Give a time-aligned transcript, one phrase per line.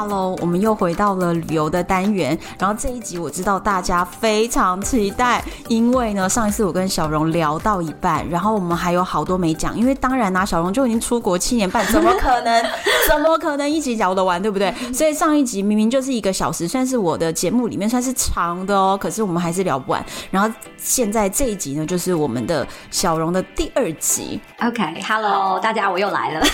[0.00, 2.36] Hello，我们又回到了旅游的单元。
[2.58, 9.76] 然后这一集我知道大家非常期待，因为呢，上一次我跟小荣聊到一半，然后我们还有好多没讲。
[9.76, 12.64] 因为当然啦、啊，小荣就已经出国七年半， 怎么可能？
[13.06, 14.74] 怎么可能一集聊得完，对不对？
[14.90, 20.02] 所以上一集明明就是一个小时，算是我的节目里面算是长的哦，可是我们还是聊不完。
[20.30, 24.40] 然后现在这一集呢，就是我们的小荣的第二集。
[24.60, 26.46] OK，Hello，大家我又来了。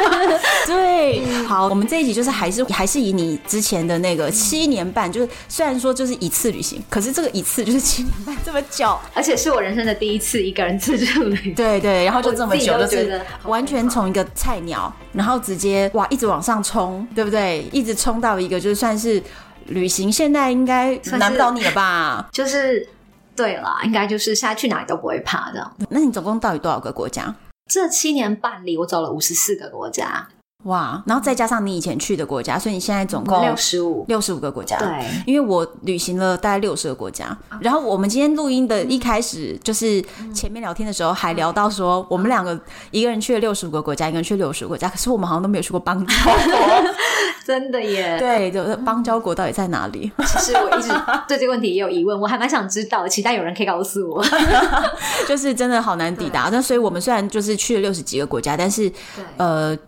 [0.66, 2.86] 对，好，我们这一集就是还是还。
[2.86, 11.52] 是以你之前的那个七年半，就是虽然说就是一次旅行，可是这个一次就是七年半这么久，而且是我人生的第一次一个人自助旅行。
[11.56, 17.68] 对对，然后就这么久，就是完全从一个菜鸟，然后直接哇一直往上冲，对不对？
[17.72, 19.20] 一直冲到一个就是算是
[19.66, 22.28] 旅行，现在应该难不倒你了吧？
[22.32, 22.88] 就是
[23.34, 25.72] 对了，应该就是现在去哪里都不会怕的。
[25.90, 27.34] 那你总共到底多少个国家？
[27.66, 30.28] 这七年半里，我走了五十四个国家。
[30.66, 34.76] 哇，然后再加上你以前去的国家，所以你现在总共六十五六十五个国家。
[34.78, 34.88] 对，
[35.24, 37.36] 因为我旅行了大概六十个国家。
[37.60, 42.58] 然后我们今天录音的一开始，就是前面聊天的时候还聊到说，我们两个
[42.90, 46.34] 一个人去了六十五个国家，一个人去六十个国家，可是我们好像都没有去过邦交国。
[47.46, 48.18] 真的耶？
[48.18, 50.10] 对，就邦交国到底在哪里？
[50.26, 50.88] 其实我一直
[51.28, 54.24] 对这个问题也有疑问，我还蛮想知道，期待有人可以告诉我。
[55.28, 56.48] 就是真的好难抵达。
[56.52, 58.90] 那所以我们虽然就是去了六十几个国家，但是
[59.36, 59.78] 呃。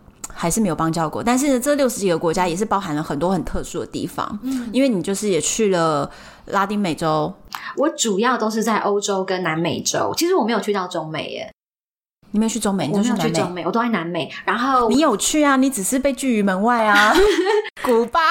[0.41, 4.39] 还是没有邦交国，但是呢，这六十几个国家也是包含了很多很特殊的地方。
[4.41, 6.09] 嗯，因为你就是也去了
[6.45, 7.33] 拉丁美洲，
[7.75, 10.13] 我主要都是在欧洲跟南美洲。
[10.15, 11.53] 其实我没有去到中美耶，
[12.31, 13.23] 你没有去中美，你就去南美。
[13.23, 14.31] 我没有去中美，我都在南美。
[14.45, 15.57] 然后你有去啊？
[15.57, 17.13] 你只是被拒于门外啊。
[17.83, 18.21] 古巴，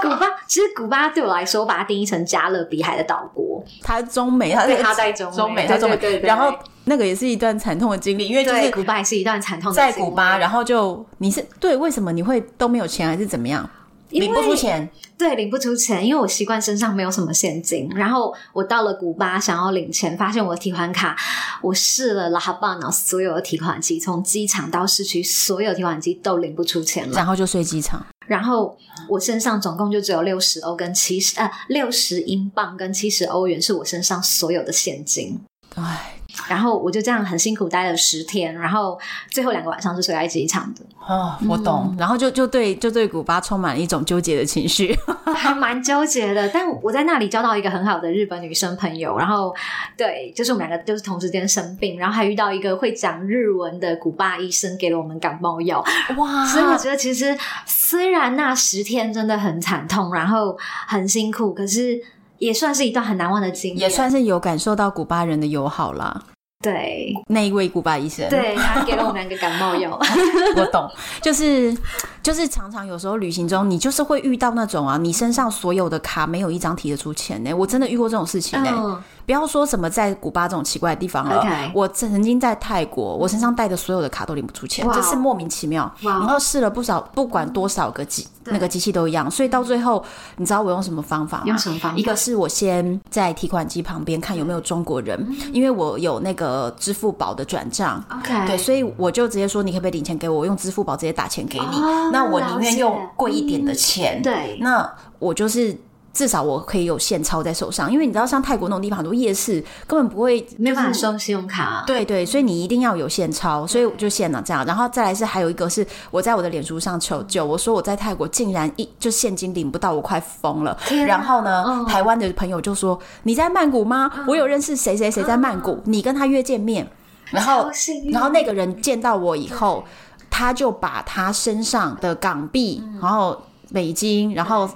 [0.00, 3.64] 古巴，其实古巴对我来说，我把它定义成加勒比海的岛国。
[3.82, 5.96] 它中美，它它在中中美，在中美。
[5.96, 6.28] 对对对。
[6.28, 6.56] 然后
[6.88, 9.92] 那个也是一段惨痛的经历，因为就是古巴也是一段惨痛的经历。
[9.92, 13.68] 在古巴，然后就你是对，为什么你会都没有钱，还是怎么样？
[14.10, 14.88] 领不出钱，
[15.18, 17.86] 对，领不出钱，因为我习惯身上没有什么现金。
[17.94, 21.14] 然后我到了古巴，想要领钱，发现我的提款卡，
[21.60, 27.14] 我试了拉哈巴那所有的提款机，从机场到市区，所有提款机都领不出钱了。
[27.14, 28.02] 然后就睡机场。
[28.26, 28.74] 然后
[29.10, 35.38] 我身上总共就只有六十欧跟七十，呃，六十英镑跟七十欧元是我身上所有的现金。
[35.74, 36.17] 唉。
[36.46, 38.98] 然后我就这样很辛苦待了十天，然后
[39.30, 40.82] 最后两个晚上是睡在机场的。
[41.06, 41.88] 哦，我懂。
[41.92, 44.94] 嗯、然后就就对就对古巴充满了一种纠结的情绪，
[45.34, 46.48] 还蛮纠结的。
[46.50, 49.54] 但我在那里交到一个很好的日本女生朋友，然后
[49.96, 55.82] 对，就是我们两个就是同时间生病，然后还遇到一个会讲日文的古巴医生，给了我们感冒药。
[56.18, 56.44] 哇！
[56.44, 61.98] 所以我觉得其实虽然那十天真的很惨痛，然后很辛苦，可是。
[62.38, 66.22] 也算是一段很难忘的经历，也算是有感受到古巴人的友好啦。
[66.60, 69.96] 对，那一位古巴医生，对，他给了我们两个感冒药。
[70.56, 70.90] 我懂，
[71.22, 71.72] 就是
[72.20, 77.54] 就是常常有时候旅行中，你就是会遇到那种啊，你身上所有的卡没有一张提得出钱呢。
[77.54, 78.70] 我真的遇过这种事情呢。
[78.76, 81.42] 嗯不要说什么在古巴这种奇怪的地方了。
[81.42, 81.70] Okay.
[81.74, 85.84] 我曾经在泰国，我身上带的所有的卡都领不出钱，这.是莫名其妙。
[86.00, 86.12] Wow.
[86.12, 89.30] 然后试了不少，不管多少个机，那个机器都一样。
[89.30, 90.02] 所以到最后，
[90.38, 91.44] 你知道我用什么方法吗？
[91.46, 91.98] 用什么方法？
[91.98, 98.02] 一个是我先在提款机旁边看有没有中国人，因为我有那个支付宝的转账。
[98.10, 100.38] OK，对，所以我就直接说，你可不可以领钱给我？
[100.38, 101.66] 我用支付宝直接打钱给你。
[101.66, 104.22] Oh, 那我宁愿用贵一点的钱。
[104.22, 105.76] 对，那我就是。
[106.18, 111.84] 至少我可以有现钞在手上，因为你知道，像泰国那种地方很多夜市根本不会、就是、没办法收信用卡、啊。
[111.86, 114.66] 对对，所以你一定要有现钞，所以我就现了这样。
[114.66, 120.76] 然后再来是还有一个是我在我的脸书上求救，我说我在泰国竟然一就现金领不到，我快疯了。
[121.06, 124.10] 然后呢，哦、台湾的朋友就说你在曼谷吗？
[124.26, 126.84] 我有认识谁谁谁在曼谷，你跟他约见面。
[127.26, 127.70] 然后
[128.10, 129.84] 然后那个人见到我以后，
[130.28, 133.40] 他就把他身上的港币，然后。
[133.70, 134.66] 美金，然后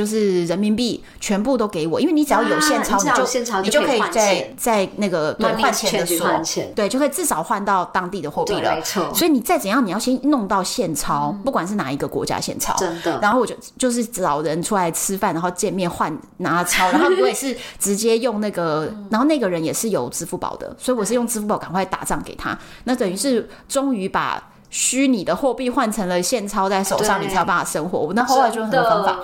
[0.00, 6.30] 就是人民币，全部都给我，因为你只要有现钞，你就你就可以在在那个对换钱的时候，
[6.74, 8.74] 对，就可以至少换到当地的货币了。
[8.74, 13.18] 没错，所以你再怎样，你要先弄到现钞，不管是哪一个国家现钞，真的。
[13.20, 22.58] 然后我就就是找人出来吃饭，然后见面换拿钞，然后我也是直接用那个，然后那个人也是有支付宝的，所以我是用支付宝赶快打账给他。
[22.84, 24.42] 那等于是终于把。
[24.72, 27.98] 虚拟的货币换成了现钞在手上，你才有办法生活。
[27.98, 29.18] 我那后来就用什么方法？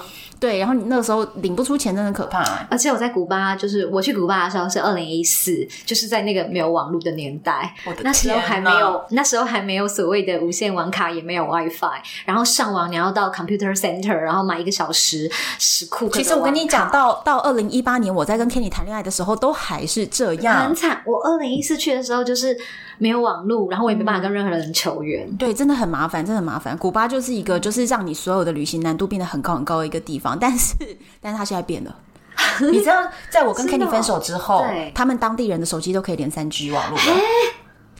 [0.47, 2.67] 对，然后你那个时候领不出钱，真的可怕、欸。
[2.71, 15.29] 而且我在古巴，就是我去古巴的时候是二零一四，就是在那个没有网络的年代，那时候还没有，那时候还没有所谓的无线网卡，也没有 WiFi，然后上网你要到 Computer Center，然后买一个小时
[15.59, 16.09] 十库。
[16.11, 21.03] 其实我跟你讲，到到二零一八年我在跟 Kenny 谈恋爱的时候，都还是这样，很惨。
[21.05, 22.57] 我二零一四去的时候就是
[22.99, 26.79] 没有网络，然后我也没办法跟任何人求援，对，真的很麻烦，真的很麻烦。
[26.79, 30.75] 古巴就是一个就是让你所有的旅行难度变得很高很高的一个地方，但是，
[31.21, 31.95] 但是他现在变了。
[32.71, 37.03] 你知道，在我跟 Kenny 分手之后，他们当地人的手机都可以连三 G 网络了，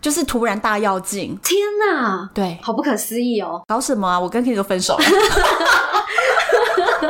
[0.01, 1.39] 就是突然大跃进。
[1.43, 3.63] 天哪，对，好不可思议哦！
[3.67, 4.21] 搞什么啊？
[4.21, 5.05] 我跟 Kenny 都分手了。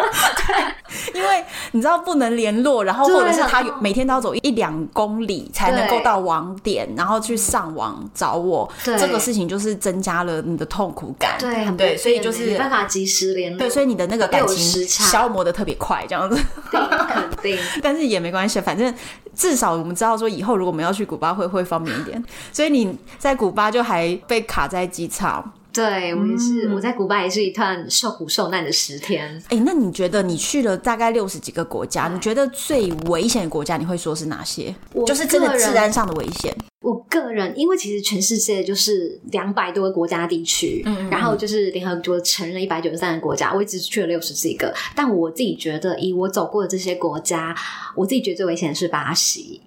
[1.15, 11.37] 因为你知道不能联络，然后或者是他每天都要走一两公里才能够到网点，然后去上网找我，这个事情就是增加了你的痛苦感。
[11.39, 13.59] 对，很对，所以就是没办法及时联络。
[13.59, 16.41] 对，所以你的那个感情消磨的特别快，这样子。
[16.71, 18.93] 肯定， 但是也没关系，反正
[19.35, 22.23] 至少我们知道说以后如果我们要去古巴会会方便一点。
[22.53, 25.53] 所以你在古巴就还被卡在机场。
[25.77, 29.41] 对，我也是，嗯、我在古巴也是一段受苦受难的十天。
[29.51, 34.75] 哎，那你觉得你去了大概六十几个国家，你觉得最危险的国家你会说是哪些？
[35.07, 36.57] 就是真的治安上的危险。
[36.81, 47.55] 我个人，因为其实全世界就是两百多个国家地区，嗯，嗯，嗯，然后就是联合国承认一百九十三个国家，我一直去了六十几个，但我自己觉得，以我走过的这些国家，
[47.95, 49.61] 我自己觉得最危险的是巴西。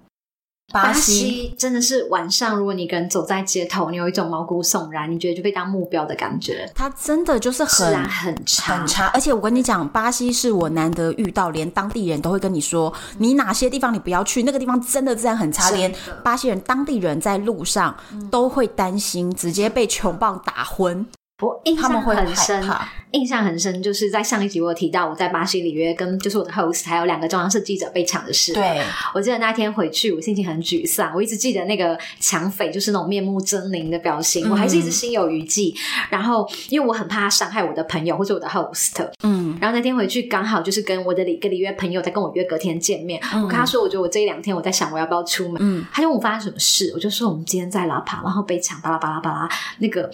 [0.72, 6.70] 巴西真的是晚上，如果你一个人走在街头，你有一种毛骨悚然，你觉得就被当目标的感觉。
[6.76, 9.08] 它真的就是很很差，很差。
[9.08, 15.94] 而且我跟你讲，巴西是我难得遇到，连当地人都会跟你说，你哪些地方你不要去，那个地方真的治安很差，连
[16.24, 17.96] 巴西人当地人在路上
[18.30, 21.06] 都会担心直接被穷棒打昏。
[21.42, 22.70] 我印象很深，
[23.12, 28.54] 印象很深，就是在上一集我有提到我在巴西里约跟就是我的 host 还有两个中央社记者被抢的事。
[28.54, 28.82] 对，
[29.14, 31.14] 我记得那天回去，我心情很沮丧。
[31.16, 35.74] 我一直记得那个抢匪就是那种面目狰狞的表情，嗯、我还是一直心有余悸。
[36.10, 43.22] 然后因为我很怕他伤害我的朋友或者我的 host，嗯，然后那天回去刚好就是跟我的里个里约朋友在跟我约隔天见面。
[43.34, 45.58] 嗯、我跟他说，我觉得我这一两天我在想我要不要出门。
[45.62, 49.50] 嗯，他就问我发生什么事，我就说我们今天在拉帕，然后被抢，巴拉巴拉巴拉
[49.80, 50.12] 那个。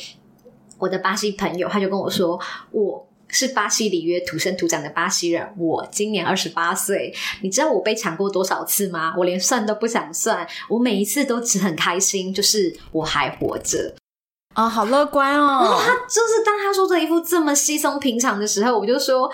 [0.77, 2.39] 我的巴西朋友他就跟我说，
[2.72, 7.13] 我是巴西里约土生土长的巴西人，我今年二十八岁。
[7.42, 9.13] 你知道我被抢过多少次吗？
[9.18, 13.95] 我连算都不想算，我每一次都只很开心，就是我还活着
[14.54, 15.63] 啊、哦，好乐观哦。
[15.63, 19.30] 然 后他就是当他说这一副这么稀松平常的时候，我就说，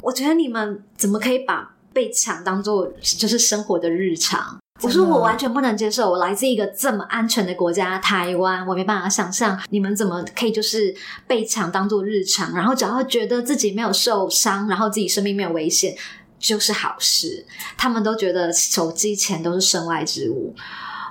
[0.00, 4.58] 我觉得你们怎么可以把被抢当做就是生活的日常？
[4.82, 10.94] 我说我完全不能接受，我来自一个这么安全的国家台湾，我没办法想象你们怎么可以就是
[11.26, 15.94] 被抢当做日常，然后只要觉得自己没有受伤，然后自己生命没有危险
[16.38, 17.46] 就是好事。
[17.76, 20.54] 他们都觉得手机钱都是身外之物。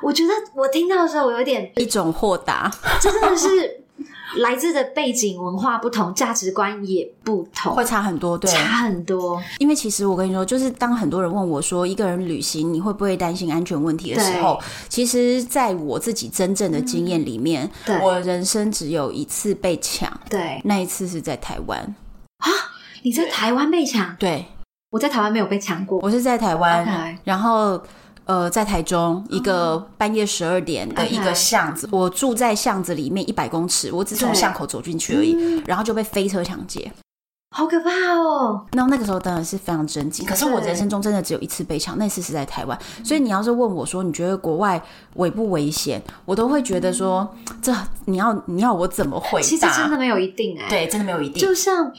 [0.03, 3.81] 我觉得我听到的时候，我有点一种豁达，这真的是。
[4.38, 9.42] 来自的背景文化不同，价值观也不同，会差很多，对，差很多。
[9.60, 21.80] 因为其实我跟你说，就是当很多人问我说，一个人旅行你会不会担心安全问题的时候，其实在我自己真正的经验里面，嗯、我人生只有一次被抢，对，那一次是在台湾
[22.38, 22.48] 啊。
[23.04, 24.16] 你在台湾被抢？
[24.18, 24.45] 对，
[24.92, 27.81] 我在台湾没有被抢过，我是在台湾.然后。
[28.31, 36.90] 呃，在台中一个半夜十二点的一个巷子，嗯、我住在巷子里面一百公尺，我只从巷口走进去而已，嗯、然后就被飞车抢劫，
[37.54, 38.66] 好可怕哦！
[38.71, 42.80] 那那个时候当然是非常震惊，可是我人生中真的只有一次被抢，那次是在台湾。
[43.04, 44.81] 所以你要是问我说，你觉得国外
[45.16, 46.02] 危不危险？
[46.23, 47.30] 我都会觉得说，
[47.61, 49.45] 这你要你要我怎么回答？
[49.45, 51.92] 其实真的没有一定哎、欸，对，真的没有一定，就像。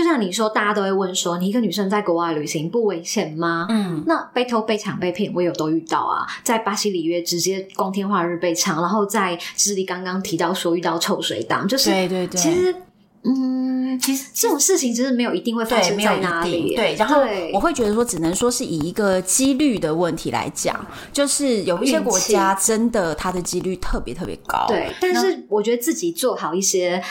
[0.00, 3.66] 就像你说，大家都会问说，你一个女生在国外旅行不危险吗？
[3.68, 6.26] 嗯，那被偷、被抢、被骗，我有都遇到啊。
[6.42, 12.74] 在巴西里约直接光天化日被抢，然后在智利刚刚提到说遇到臭水党，就是对对对，其实。
[13.22, 16.74] 嗯，其实这种事情其实没有一定会发生在哪里。
[16.74, 17.20] 对，然后
[17.52, 20.74] 我会觉得说，只能说是以一个几率的问题来讲，
[21.12, 24.64] 就是有一些国家真的它的几率特别特别高。
[24.68, 27.02] 对，但是我觉得自己做好一些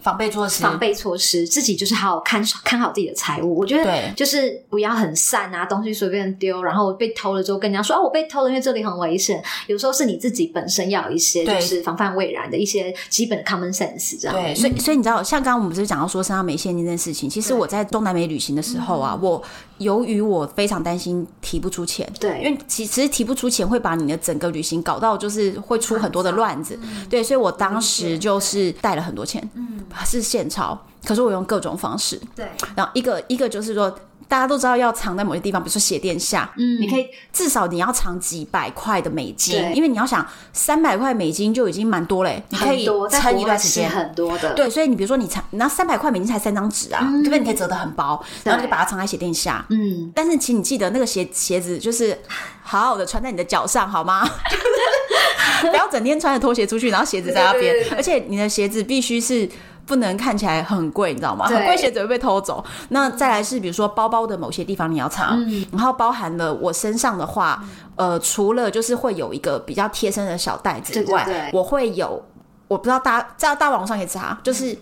[0.00, 3.58] 防备措施，防备措施，自己就是好好看看好自己的财物。
[3.58, 9.42] 我觉得就是不要很散啊，东西随便丢，然后被偷了之后跟人家说啊，我被偷了，因为这里很危险。
[9.66, 14.34] 有时候是你自己本身要有一些就是防范未然的一些基本的 common sense 这样。
[14.34, 15.64] 对，所以所以你知道，像刚刚。
[15.64, 19.42] 我们不是讲到说身上没现金这件事情，其实我在中南美旅行的时候啊，我
[19.78, 26.78] 由于我非常担心提不出钱，对，因为其实提不出钱会把你的整个旅行搞到就是会出很多的乱子，
[27.10, 32.20] 对，所以我当时就是带了很多钱，嗯，是现钞，可是我用各种方式。
[32.36, 32.46] 对，
[32.76, 33.92] 然后一个一个就是说。
[34.28, 47.38] 大家都知道要藏在某些地方，比如说鞋垫下，嗯，你可以至少你要藏几百块的美金，因为你要想三百块美金就已经蛮多嘞，你可以撑一段时间，很多的，对，所以你比如说你藏，那三百块美金才三张纸啊，对不对？
[47.38, 52.18] 你可以折得很薄，然后你就把它藏在鞋垫下，嗯，但是请你记得那个鞋鞋子就是
[52.62, 54.28] 好好的穿在你的脚上，好吗？
[55.70, 59.48] 不要整天穿着拖鞋出去，然后鞋子在那边，而且你的鞋子必须是。
[59.88, 61.46] 不能看起来很贵，你知道吗？
[61.46, 62.62] 很贵鞋子会被偷走。
[62.90, 67.64] 那再来是，比如说包包的某些地方你要藏，嗯、然后包含了我身上的话，
[67.96, 72.22] 嗯、呃，除了就是会有一个比较贴身的小袋子以外，我会有，
[72.68, 74.76] 我不知道大家在大网上可以查，就是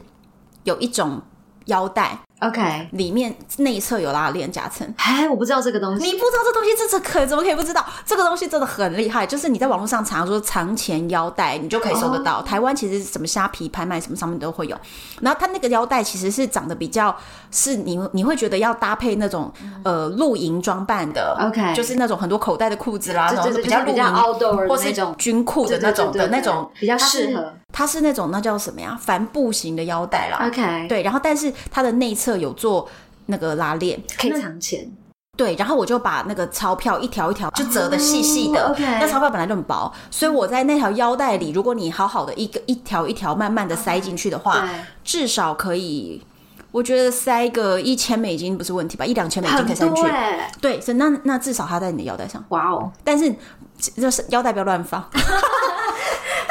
[0.65, 1.23] 有一种
[1.67, 2.19] 腰带。
[2.41, 4.87] OK，里面内侧有拉链夹层。
[4.99, 6.05] 哎，我不知道这个东西。
[6.05, 7.85] 你不知道这东西，这这可怎么可以不知道？
[8.05, 12.37] 这个东西真的很厉害，就是你在网络上查说藏钱腰带，你就可以搜得到。
[12.37, 12.47] Oh.
[12.47, 14.77] 台湾其实什么虾皮拍卖什么上面都会有。
[15.23, 17.17] 然后它那个腰带其实是长得比较
[17.51, 19.51] 是你你会觉得要搭配那种
[19.83, 21.35] 呃露营装扮的。
[21.41, 27.55] OK，就是那种很多口袋的裤子啦，然后比较露营 outdoor 或是那种军裤的那种的那种比较适合。
[27.73, 28.99] 它是那种那叫什么呀？
[28.99, 30.47] 帆布型的腰带啦。
[30.47, 32.89] OK，对，然后但是它的内侧有做。
[33.29, 34.89] 那个拉链可以藏钱，
[35.37, 38.69] 对，然后我就把那个钞票一条一条就折的细细的。
[38.69, 38.79] Oh.
[38.79, 44.69] 那钞票本来就很薄，所以我在那条腰带里，如果你好好的一个一条一条慢慢的塞进去的话.
[45.03, 46.25] 至少可以，
[46.71, 49.05] 我觉得塞个一千美金不是问题吧？
[49.05, 50.13] 一两千美金可以塞进去。
[50.61, 52.45] 对，所以那那至少它在你的腰带上。
[52.51, 52.93] 哇哦！
[53.03, 53.35] 但是
[53.77, 55.05] 就是腰带不要乱放。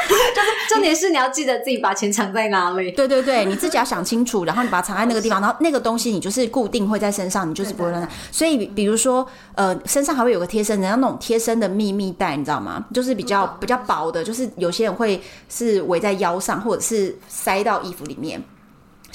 [0.34, 2.90] 就是重点是你要记得自己把钱藏在哪里。
[2.92, 8.08] 对对对，你自己要想清楚，然后你把它藏在那个地方， 然后那个东西你就是固定会在身上，你就是不会乱。
[8.30, 12.84] 所以比如说，呃，身上还会有个贴身，人家那种贴身的秘密袋，你知道吗？
[12.92, 18.42] 就是比较比较薄的，就是有些人会是围在腰上，或者是塞到衣服里面。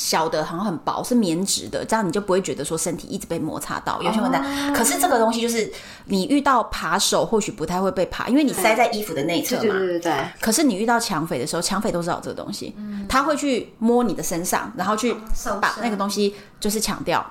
[0.02, 4.02] 小的好像很薄，是棉质的，这样你就不会觉得说身体一直被摩擦到。
[4.02, 4.38] 有些问题，
[4.74, 5.72] 可是这个东西就是
[6.06, 9.62] 你遇到扒手或许不太会被扒，因为你塞在衣服的内侧嘛。
[9.62, 10.14] 对对对对。
[10.40, 12.76] 可是你遇到抢匪的时候，抢匪都知道这个东西，
[13.08, 15.16] 他会去摸你的身上，然后去
[15.62, 17.24] 把那个东西就是抢掉。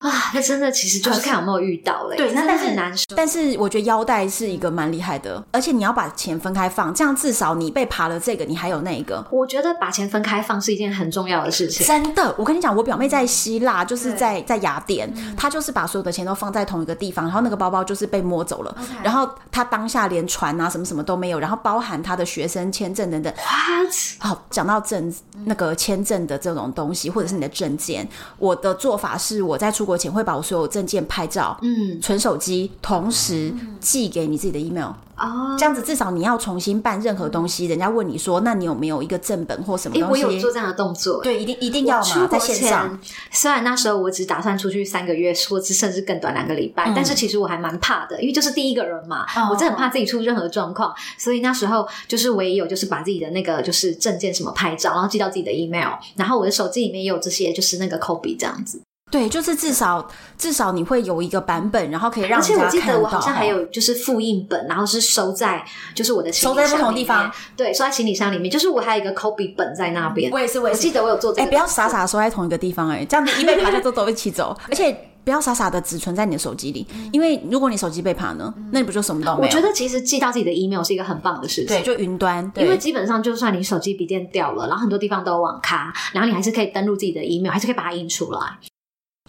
[0.00, 2.16] 啊，那真的其实就是看有没有遇到嘞。
[2.16, 3.04] 对，那但是难说。
[3.14, 9.22] 但是我觉得腰带是一个蛮厉害的，而且你要把钱分开放，这样至少你被扒了这个，你还有那一个。
[9.30, 11.86] 我觉得把钱分开放是一件很重要的事情。
[11.86, 23.30] 真的，我跟你讲，我表妹在希腊，就是在在雅典，她就是把所有的钱都放在同一个地方，然后那个包包就是被摸走了，然后她当下连船啊什么什么都没有，然后包含她的学生签证等等。
[23.34, 23.94] What？
[24.18, 25.14] 好，讲到证
[25.44, 34.92] 那个签证的这种东西，或者是你的证件，我的做法是我在出国前会把我所有证件拍照，嗯，存手机，同时寄给你自己的 email。
[35.16, 40.24] 哦，这样子至少你要重新办任何东西，人家问你说，那你有没有一个正本或什么东西？
[40.24, 42.98] 我有做这样的动作，对，一定一定要嘛，在线上。
[43.30, 58.80] 虽然那时候我只打算出去三个月，或者甚至更短两个礼拜，但是其实我还蛮怕的，因为就是第一个人嘛，我真的很怕自己出任何状况，所以那时候就是我也有就是把自己的那个就是证件什么拍照，然后寄到自己的 email，然后我的手机里面也有这些就是那个 copy 这样子。
[59.10, 62.38] 对，就是至少至少你会有一个版本，然后可以让。
[62.38, 65.64] 而且我记得我好像还有就是复印本，然后是收在
[65.94, 67.30] 就是我的收在不同地方。
[67.56, 70.30] 对，收在行李箱里面，就是我还有一个 copy 本在那边。
[70.30, 70.78] 我也是，我也是。
[70.78, 71.42] 我记得我有做这个。
[71.42, 74.56] 哎，不要傻傻收在同一个地方，哎，这样子一被扒就都 都一起走。
[74.68, 79.42] 而且不要傻傻的只存在你的手机里，因为如果你手机被爬呢，那你不就什么都没有？
[79.42, 81.66] 我觉得其实寄到自己的 email 是一个很棒的事情。
[81.66, 88.40] 对，就云端，因为基本上就算你手机笔电掉了，然后很多地方都有网咖，然后你还是可以登录自己的 email，还是可以把它印出来。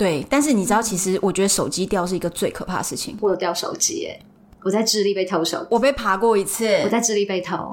[0.01, 3.15] 对，但是你知道，其实我觉得手机掉是一个最可怕的事情。
[3.21, 4.19] 我有掉手机耶，
[4.63, 6.65] 我在智利被偷手，我被爬过一次。
[6.83, 7.71] 我在智利被偷，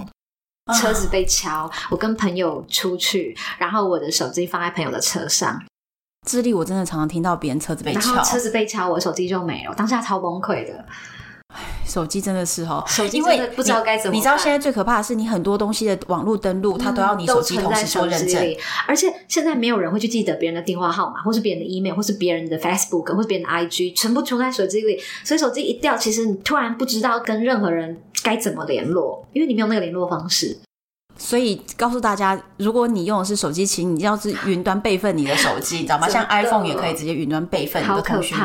[0.78, 5.58] 车子被敲，我跟朋友出去，然后我的手机放在朋友的车上。
[6.26, 10.84] 智利我真的常常听到别人车子被敲，车子被敲，我手机就没了，我当下超崩溃的。
[11.88, 14.16] 手机真的是哦，手机真的不知道该怎么办。
[14.16, 18.56] 你知道现在最可怕的是，你很多东西的网络登录，它都要你手机同时做认证。
[18.86, 25.00] 而且现在没有人会去记得别人的电话号码，或是别人的 email，或是别人的 Facebook，或是别人的 IG，全部存在手机里。
[25.24, 30.58] 所以手机一掉，其实你突然不知道跟任何人该怎么联络，因为你没有那个联络方式。
[31.18, 36.08] 所以告诉大家，如果你用的是手机，请你要是云端备份你的手机，你知道吗？
[36.08, 38.38] 像 iPhone 也可以直接云端备份你的通讯。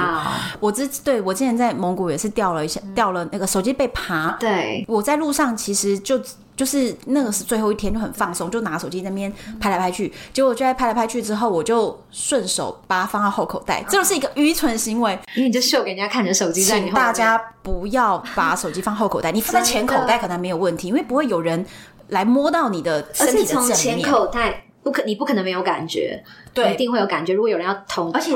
[0.60, 4.36] 我之对我之前在蒙古也是掉了一下，掉了那个手机被爬。
[4.39, 6.20] 对，我在路上其实就
[6.56, 10.12] 就是那个是最后一天，就很放松，就拿手机在那边拍来拍去。
[10.34, 16.96] 结果就在拍来拍去之后，我就顺手把它放到后口袋，这就是一个愚蠢行为，因为你就秀给人家看你的手机在你后面。
[16.96, 21.63] 大家不要把手机放后口袋，你放在前口袋可能没有问题，因为不会有人。
[22.13, 27.34] 来摸到你的身体的正面，而且从前口袋不可你不可能没有感觉，对，一定会有感觉。
[27.34, 28.34] 如果有人要捅，而且。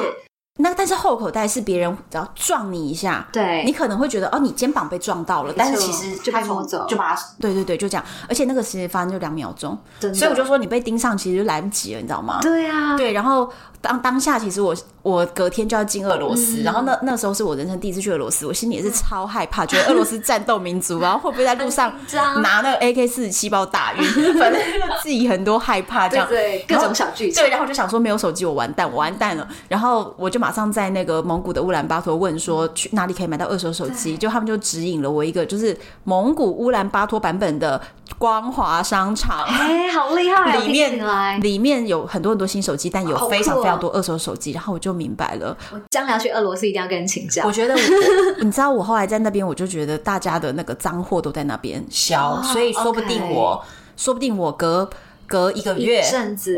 [0.60, 8.03] 那但是后口袋是别人只要撞你一下，对，你可能会觉得哦，你肩膀被撞到了，但是其实就被拖走，就把它，对对对，就这样。
[8.27, 12.39] 而且那个时间发生就两秒钟，所以我就说你被盯上其实就来不及了，你知道吗？
[12.41, 13.13] 对啊，对。
[13.13, 13.48] 然后
[13.88, 21.94] 当当下其实我我隔天就要进俄罗斯，嗯、然后那那时候是我人生第一次去俄罗斯，我心里也是超害怕，觉得俄罗斯战斗民族，然 后会不会在路上
[22.41, 24.03] 拿那个 AK 四十七把我打晕？
[24.39, 24.62] 反正
[25.03, 27.44] 自己很多害怕这样，对，对，各种小剧情。
[27.44, 29.48] 对，然后我就想说没有手机我完蛋，我完蛋了。
[29.67, 31.17] 然后我就马上在那个。
[31.27, 37.82] 蒙古的乌兰巴托问说去哪里可以买到二手手机，就他们就指引了我一个，就是蒙古乌兰巴托版本的
[38.17, 39.44] 光华商场。
[39.44, 40.58] 哎，好厉害！
[40.58, 44.51] 里面里面有很多很多新手机，但有非常非常多二手手机。
[44.51, 47.46] 然后我就明白了，我将来要去俄罗斯一定要跟人请教。
[47.46, 47.75] 我觉得，
[48.41, 53.63] 你知道，我后来在那边，我就觉得大家的那个脏货都在那边销，所以说不定我
[53.96, 54.89] 说不定我隔
[55.27, 56.03] 隔一个月，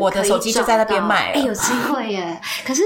[0.00, 1.40] 我的手机就在那边卖了。
[1.40, 2.40] 哎，有机会耶！
[2.66, 2.82] 可是。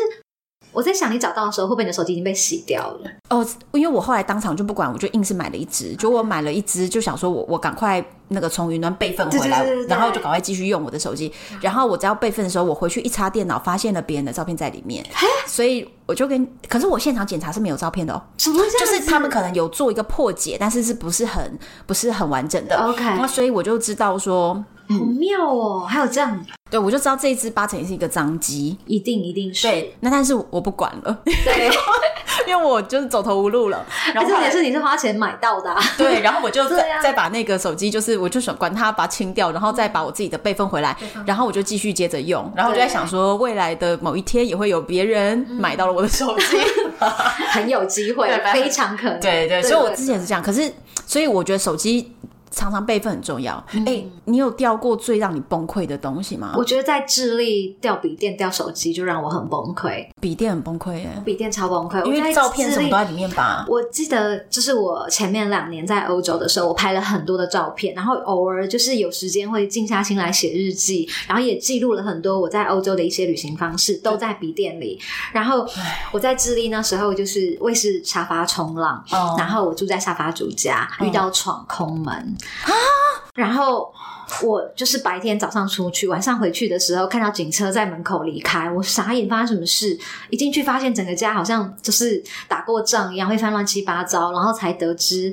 [0.74, 3.10] 我在想，你找到的时候，会不会你的手机已经被洗掉了？
[3.30, 5.94] 哦，因为我后来当场就不管，我就硬是买了一只。
[5.94, 11.32] 就我买了一只，就想说我我赶快那个从云端备份回来，对对对对对，然后就赶快继续用我的手机。
[11.60, 15.04] 然后我只要备份的时候，我回去一插电脑，发现了别人的照片在里面，
[15.46, 18.20] 所以我就跟，可是我现场检查是没有照片的哦。
[18.38, 18.60] 什么？
[18.80, 24.64] 就是他们可能有做一个破解，但是是不是很不是很完整的？OK，那所以我就知道说。
[24.98, 29.66] 好妙哦，还有这样，对，我就知道这一只八成也是一个脏机，一定一定是。
[29.68, 31.70] 对，那但是我不管了，对，
[32.48, 33.84] 因为我就是走投无路了。
[34.12, 40.96] 然后重点是你是花钱买到的，对，然后我就 再再把那个手机，就是我就想管它，把它清掉，然后再把我自己的备份回来，
[41.26, 42.50] 然后我就继续接着用。
[42.56, 46.56] 然后我就在想说，未来的某一天也会有别人买到了我的手机，
[47.50, 49.20] 很有机会，非常可能。
[49.20, 50.72] 对对，所以我之前是这样，可是
[51.06, 52.12] 所以我觉得手机。
[52.54, 53.54] 常常备份很重要。
[53.68, 56.54] 哎、嗯欸，你有掉过最让你崩溃的东西吗？
[56.56, 60.06] 我觉得在智利掉笔电、掉手机就让我很崩溃。
[60.20, 63.66] 笔电很崩溃耶，笔电超崩溃，因为照片什么都在里面吧。
[63.68, 74.98] 我记得就是我前面两年在欧洲的时候，我拍了很多的照片，然后偶尔就是有时间会静下心来写日记，然后也记录了很多我在欧洲的一些旅行方式，都在笔电里。
[75.32, 75.66] 然后
[76.12, 82.36] 我在智利那时候就是我也是沙发冲浪，哦、然后我住在沙发主家，遇到闯空门。
[82.64, 82.70] 啊！
[83.34, 83.92] 然后
[84.42, 89.98] 我就是白天早上出去，晚上回去的时候，看到警车在门口离开，我傻眼，发生什么事？
[90.30, 95.32] 一进去发现整个家好像就是打过仗一样，会翻乱七八糟，然后才得知，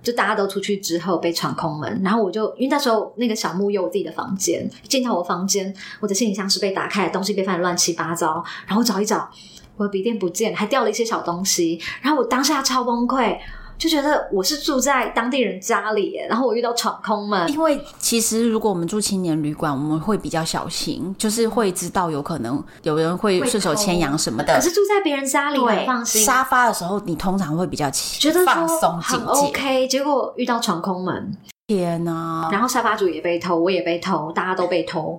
[0.00, 9.28] 就大家都出去之后被闯空门，然后我就因为那时候那个小木有我自己的房间，进到我房间，我的行李箱是被打开，东西被翻乱七八糟，然后找一找，
[9.76, 13.36] 我的笔电不见，还掉了一些小东西，然后我当下超崩溃。
[13.80, 17.50] 就觉得我是住在当地人家里，然后我遇到闯空门。
[17.50, 24.54] 因为其实如果我们住青年旅馆，我们会比较小心，就是会知道有可能有人会顺手牵羊什么的。
[24.54, 26.22] 可是住在别人家里，很放心。
[26.22, 29.88] 沙发的时候，你通常会比较觉得放松、很 OK。
[29.88, 31.34] 结果遇到闯空门，
[31.66, 32.50] 天哪！
[32.52, 35.18] 然后沙发主也被偷，我也被偷，大家都被偷。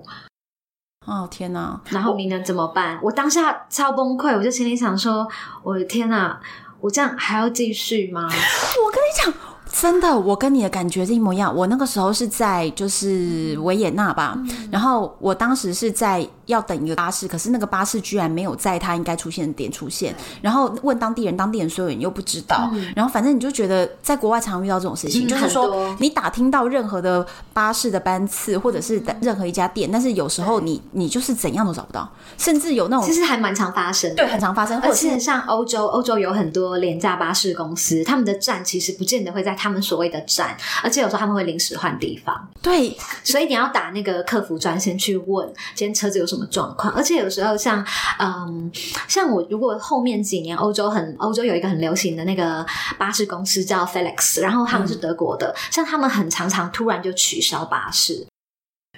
[1.04, 1.80] 哦天哪！
[1.88, 2.94] 然后你能怎么办？
[3.02, 5.26] 我，我当下超崩溃，我就心里想说：
[5.64, 6.38] 我的天哪！
[6.82, 8.24] 我这样还要继续吗？
[8.24, 9.32] 我跟你讲。
[9.72, 11.54] 真的，我跟你的感觉是一模一样。
[11.54, 20.14] 我那个时候是在就是维也纳吧，嗯、然后我当时是在要等一个巴士，可是那个巴士居然没有在它应该出现的点出现。
[20.40, 22.70] 然后问当地人，当地人所有人又不知道。
[22.72, 34.80] 嗯、然后反正你就觉得在国外常常遇到这种事情，嗯、就是说你打听到任何的巴士的班次或者是任何一家店，但是有时候你你就是怎样都找不到，甚至有那种其实还蛮常发生的，对，很常发生。
[34.80, 42.48] 而且像欧洲，欧洲有很多廉价巴士公司，他们的站其实不见得会在他们所谓的站，而且有时候他们会临时换地方。
[42.60, 46.92] 对，所以你要打那个客服专线去问今天车子有什么状况。
[46.94, 47.84] 而且有时候像
[48.18, 48.70] 嗯，
[49.08, 52.64] 像我如果后面几年欧洲很欧洲有一个很流行的那个
[52.98, 58.26] 巴士公司叫 Felix，然后他们是德国的，嗯、像他们很常常突然就取消巴士，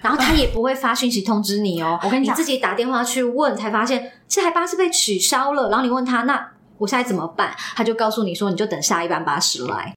[0.00, 1.98] 然后他也不会发讯息通知你哦。
[2.04, 6.50] 我跟你讲，你自己打电话去问才发现这台巴士被取消了，然后你问他那。
[6.76, 7.54] 我现在怎么办？
[7.76, 9.94] 他就告诉你说，你就等下一班巴士来。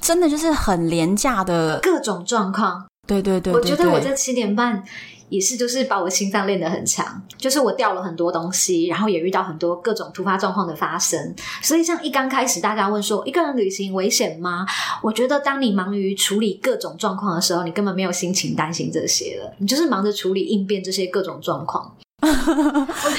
[0.00, 2.86] 真的就是很廉价的各种状况。
[3.06, 4.80] 对对对，对，对，对，我觉得我这七点半
[5.30, 7.22] 也是，就是把我心脏练得很强。
[7.38, 11.34] 就是我掉了很多东西，然后也遇到很多各种突发状况的发生。
[11.62, 14.66] 所以，像一刚开始大家问说，一个人旅行危险吗？
[15.02, 19.54] 我觉得，当你忙于处理各种状况的时候，你根本没有心情担心这些了。
[19.58, 21.96] 你就是忙着处理应变这些各种状况。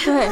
[0.05, 0.29] 对。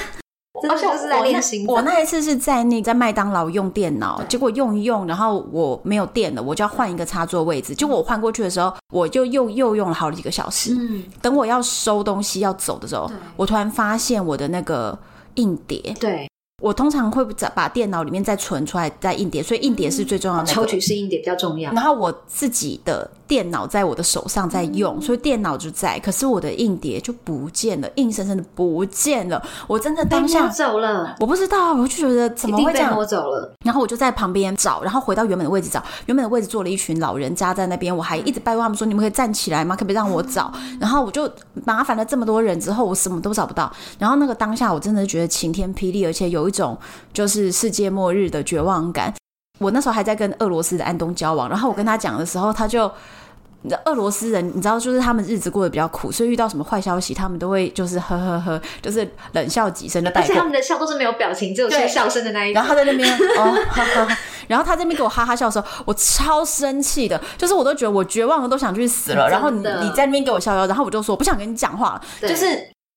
[0.68, 1.66] 而且就是在练习。
[1.68, 7.76] 我那一次是在那在麦当劳用电脑，结果用一用，然后我没有电了，我就要换一个插座位置。
[7.76, 10.76] 结果我换过去的时候，我就又又用了好几个小时。
[10.78, 14.98] 嗯，等我要收东西要走的时候，我突然发现我的那个
[15.36, 15.96] 硬碟。
[16.00, 16.28] 对。
[16.62, 20.54] 我通常会把电脑里面再存出来再硬碟，所以硬碟是最重要的，那个。
[20.54, 21.72] 抽取式硬碟比较重要。
[21.72, 29.42] 然后我自己的电脑在我的手上在用，嗯、所以电脑就在，可是我的硬碟就不见了，硬生生的不见了。
[29.68, 32.98] 我真的当下走了，我不知道，我就觉得怎么会这样？
[32.98, 33.56] 我走了。
[33.64, 39.76] 然后我就在旁边找，然后回到原本的位置找，原本的位置坐了一群老人家在那边，我还一直拜托他们说：“你们可以站起来吗？
[39.76, 41.32] 可不可以让我找？”然后我就
[41.64, 43.72] 麻烦了这么多人之后，我什么都找不到。
[43.98, 46.78] 然后那个当下，我真的觉得晴天霹雳，而且有一种
[47.14, 47.30] 就。
[47.30, 49.14] 是世界末日的绝望感。
[49.60, 52.92] 我那时候还在跟俄罗斯的安东交往，然后我跟他讲的时候，他就，
[53.86, 60.26] 俄罗斯人，你知道，就是他们日子过得比较苦，所以遇到什么坏消息，他们都会就是呵呵呵，就是冷笑几声的带过。
[60.26, 62.56] 而且他们的笑都是没有表情，只有些笑声的那一种。
[62.56, 64.18] 然后他在那边哦呵呵，
[64.48, 69.28] 然后他在那边给我哈哈笑的时候，我超生气的，就是我都觉得我绝望了，都想去死了。
[69.30, 72.46] 然后你你在那边给我笑笑，然后我就说我不想跟你讲话了，就是。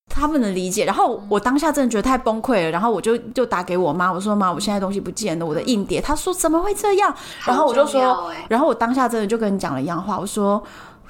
[0.09, 6.01] 他不能理解，然后我当下真的觉得太崩溃了，然后我就就打给我妈，我说妈，我现在东西不见了，我的硬碟。
[6.01, 7.15] 他说怎么会这样？
[7.47, 10.63] 然后我就说，然后我当下真的就跟你讲了一样话，我说，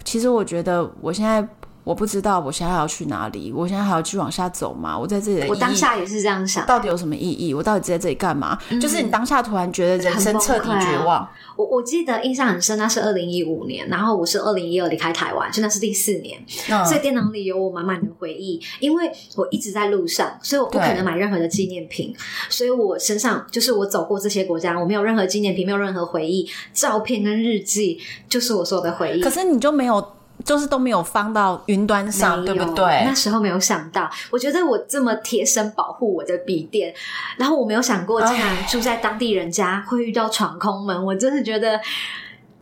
[0.04, 1.46] 其实我觉得我现在。
[1.84, 4.96] 我不知道我现在要去哪里，我现在还要去往下走吗？
[4.96, 7.52] 我在这里的，我当下也是这样想，到底有什么意义？
[7.52, 8.56] 我到底在这里干嘛？
[8.70, 11.18] 嗯、就是你当下突然觉得人生彻底绝望。
[11.18, 16.40] 啊、我我记得印象很深，那是二零一五年，然后我是二零一二离开台湾，现在是第四年，
[16.70, 18.62] 嗯、所以电脑里有我满满的回忆。
[18.78, 22.14] 因为我一直在路上，所以我不可能买任何的纪念品，
[22.48, 29.20] 所以我身上就是我走过这些国家，我没有任何纪念品，没有任何回忆，照片跟日记就是我所有的回忆。
[29.20, 30.00] 可是你就没有？
[30.44, 33.02] 就是都没有放到云端上，对不对？
[33.04, 36.94] 那时候没有想到，我觉得我这么贴身保护我的笔电，
[37.36, 41.80] 然后我没有想过，竟然住在当地人家会遇到闯空门，我真的觉得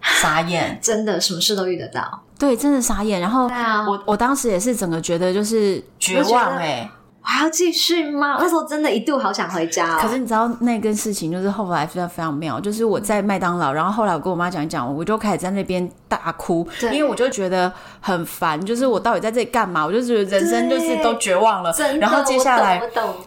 [0.00, 3.20] 傻眼， 真的什么事都遇得到，对，真的傻眼。
[3.20, 3.44] 然后
[3.86, 6.90] 我我当时也是整个觉得就是绝望哎、欸。
[7.22, 8.38] 我还要继续吗？
[8.40, 9.98] 那时候真的一度好想回家哦。
[10.00, 19.86] 可是你知道那件事情，就是后来非常非常妙，就是我在麦当劳，然后后来我跟我妈讲一讲，我就开始在那边大哭，因为我就觉得很烦，就是我到底在这里干嘛？
[19.86, 21.72] 我就觉得人生就是都绝望了。
[22.00, 22.82] 然后接下来，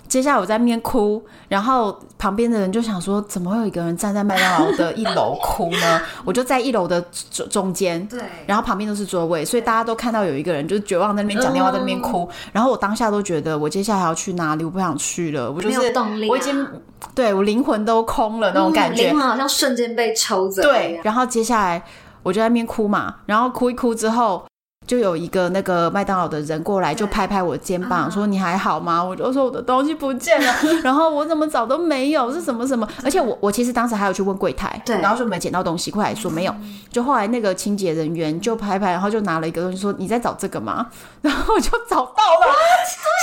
[0.09, 6.01] 接下来我在那边哭，然后旁边的人就想说，怎么会有一个人站在麦当劳的一楼哭呢？
[6.25, 12.27] 我就在一楼的中中间，对，然后旁边都是座位，所以大家都看到有一个人就是绝望在那边讲电话，在那边哭。
[12.31, 13.83] 嗯、然后我当下都觉得我接。
[13.83, 14.63] 接下来要去哪里？
[14.63, 16.29] 我不想去了，我就是、动力、啊。
[16.29, 16.65] 我已经
[17.13, 20.61] 对我灵魂都空了那种感觉，灵、嗯、魂好像瞬间被抽走。
[20.61, 21.83] 对，然后接下来
[22.23, 24.45] 我就在那边哭嘛，然后哭一哭之后。
[24.85, 32.87] 就有一个那个麦当劳的人过来，就拍拍我肩膀，说：“你还好吗？”我就说：“我的东西不见了， 然后我怎么找都没有，是什么什么？
[33.03, 36.53] 而且我我其实当时还有去问柜台，对，然后说没捡到东西，柜台说没有。
[36.91, 40.87] 就后来那个清洁人员就拍拍，然后就拿了一个东西说：“你在找这个吗？”
[41.21, 42.53] 然后我就找到了，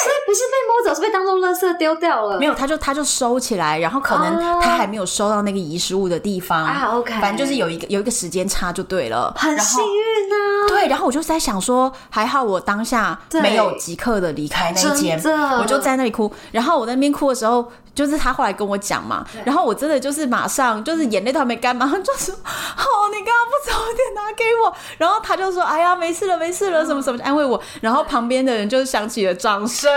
[0.02, 2.38] 所以不是被摸走，是被当做垃圾丢掉了。
[2.38, 6.88] 没有，他就他就收起来，然后可能他还没有收到那个遗失物的地方啊。
[6.94, 10.36] OK，反正就是有一个有一个时间差就对了，很幸运呢。
[10.68, 15.18] 对，然后我就在想说，还好我当下没有即刻的离开那一间，
[15.58, 16.30] 我就在那里哭。
[16.52, 29.90] 然后我在那边哭的时候，就是他后来跟我讲嘛，然后我真的就是马上就是眼泪都还没干嘛，马上就说：“哦，你刚刚不早点拿给我。”然后他就说：“哎呀，没事了，没事了，什么什么安慰我。”然后旁边的人就响起了掌声。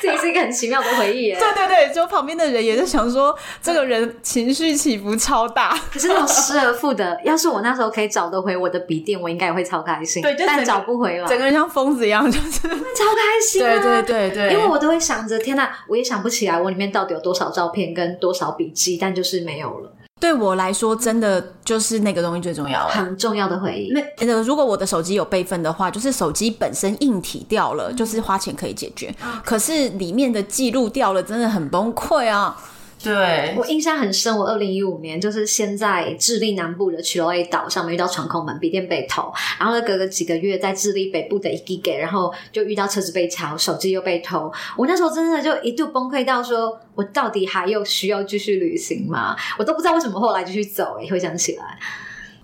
[0.00, 1.36] 这也是一个很奇妙的回忆耶。
[1.38, 5.78] 对对对，就旁边的人也是想说，这个人情绪起伏超大。
[5.92, 10.22] 可是那种失而复得，要是我那时候可以找得回我的笔电，我应该也会超开心。
[10.22, 13.60] 对，但找不回了，整个人像疯子一样，就是 超开心。
[13.60, 19.92] 对对对对，因为我都会想着，天哪，我也想不起来我里面到底有多少照片跟多少笔记，但就是没有了。
[20.20, 23.90] 对我来说，真的就是那个东西最重要，很重要的回忆。
[24.24, 29.14] 那如果我的手机有备份的话，就是手机本身硬体掉了，就是花钱可以解决。
[29.24, 32.54] 嗯、可是里面的记录掉了，真的很崩溃啊。
[33.02, 44.52] 对，我印象很深，我二零一五年就是先在智利南部的 Chiloé 岛上面遇到闯空门，笔电被偷，然后隔个几个月在智利北部的 Iquique，然后就遇到车子被抢，手机又被偷。
[44.76, 49.34] 我那时候真的就一度崩溃到说，我到底还有需要继续旅行吗？
[49.58, 51.78] 我都不知道为什么后来继续走，欸，回想起来，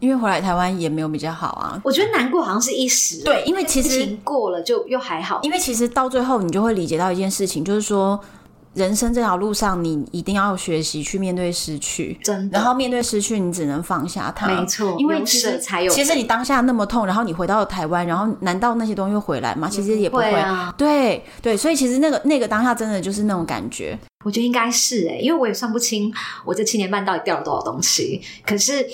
[0.01, 1.79] 因为回来台湾也没有比较好啊。
[1.85, 8.19] 我觉得难过好像是一时，对，因为其实过了就又还好，因为其实到最后你就会理解到一件事情，就是说。
[8.77, 12.59] 人生这条路上，你一定要学习去面对失去，真的。
[12.59, 14.47] 然后面对失去，你只能放下它。
[14.47, 15.91] 没错，因为其实才有。
[15.91, 19.67] 其实你当下那么痛，然后你回到了台湾，然后难道那些东西会回来吗？
[19.69, 20.31] 其实也不会。
[20.31, 20.75] 会啊。
[20.77, 23.99] 对对，所以其实那个那个当下真的就是那种感觉。
[24.25, 26.13] 我觉得应该是哎、欸，因为我也算不清
[26.45, 28.87] 我这七年半到底掉了多少东西，可是。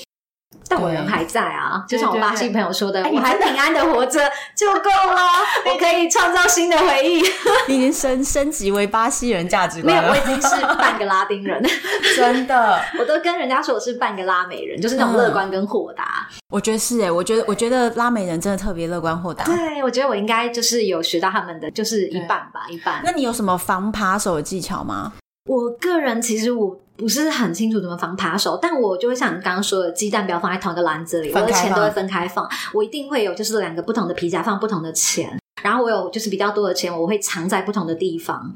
[0.73, 4.21] 但我人还在啊，就像我巴西朋友说的，我还平安的活着
[4.57, 5.21] 就够了，
[5.71, 7.23] 我可以创造新的回忆。
[7.69, 11.63] 你已经升升级为巴西人价值观了，没有，我已经是半个拉丁人，
[12.17, 16.27] 真的，我都跟人家说我是半个拉美人，就是那种乐观跟豁达。
[16.49, 19.45] 我觉得是哎，我觉得我觉得拉美人真的特别乐观豁达。
[19.45, 23.01] 对，我觉得我应该就是有学到他们的，就是一半吧，一半。
[23.05, 25.13] 那你有什么防扒手的技巧吗？
[25.47, 32.49] 我个人其实我不是很清楚怎么防扒手，但我就会像你刚刚说的，鸡蛋不要放在同一个篮子里，我的钱都会分开放。
[32.73, 38.55] 我一定会有就是两个不同的皮夹放不同的钱，然后我有就是比较多的钱，我会藏在不同的地方。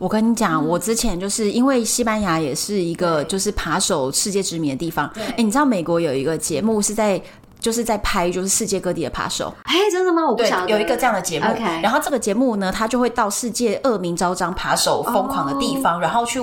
[0.00, 5.06] 我跟你讲，嗯、我之前就是因为西班牙也是一个就是扒手世界知名的地方。
[5.36, 7.22] 哎，你知道美国有一个节目是在。
[7.62, 9.54] 就是在拍，就是世界各地的扒手。
[9.62, 10.26] 哎，真的吗？
[10.26, 10.68] 我不晓得。
[10.68, 11.46] 有一个这样的节目。
[11.80, 16.02] 然后这个节目呢，他就会到世界恶名昭彰扒手疯狂的地方，oh.
[16.02, 16.42] 然后去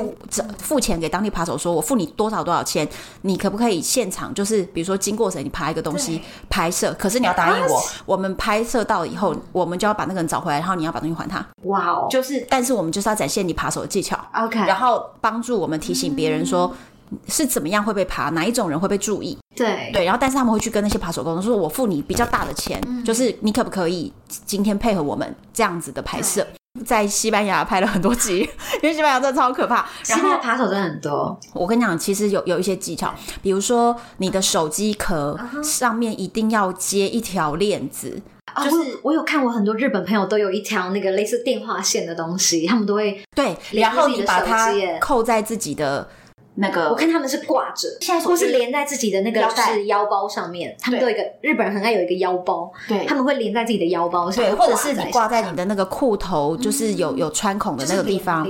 [0.57, 2.87] 付钱给当地扒手，说我付你多少多少钱，
[3.23, 11.45] 你可不可以现场就是比如说经过谁，你拍一个东西拍摄，可是你要答应我，我们拍摄到以后，我们就要把那个人找回来，然后你要把东西还他。
[11.63, 12.07] 哇哦！
[12.09, 14.17] 就是，但是我们就是要展现你扒手的技巧。
[14.33, 14.57] OK。
[14.59, 16.71] 然后帮助我们提醒别人说。
[16.73, 16.77] 嗯
[17.27, 18.29] 是怎么样会被扒？
[18.29, 19.35] 哪一种人会被注意？
[19.63, 24.11] 对对，然后但是他们会去跟那些扒手沟通，说我付你比较大的钱，嗯、就是你可不可以
[24.45, 26.45] 今天配合我们这样子的拍摄？
[26.85, 28.47] 在西班牙拍了很多集，
[28.81, 29.85] 因为西班牙真的超可怕。
[30.07, 31.37] 然后扒手真的很多。
[31.53, 38.21] 我跟你讲，其实有有一些技巧，比如说你的手机壳上面一定要接一条链子，
[38.63, 46.07] 就是、我有看过很多日本朋友都有一条那个类似电话线的东西，他们都会对，然后你把它扣在自己的。
[46.59, 50.75] 那个，我看他们是挂着，现在或是连在自己的那个就是腰包上面。
[50.79, 58.47] 他们都有一个日本人很爱有一个腰包，对，他们会连在自己的腰包上，对，或者是你挂在你的那个裤头，就是有有穿孔的那个地方。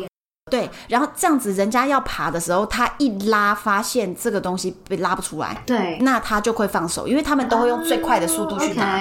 [0.50, 8.98] 对，然后这样子，人家要爬的时候，他一拉，发现这个东西被拉不出来，对，那他就会放手，因为他们都会用最快的速度去拿。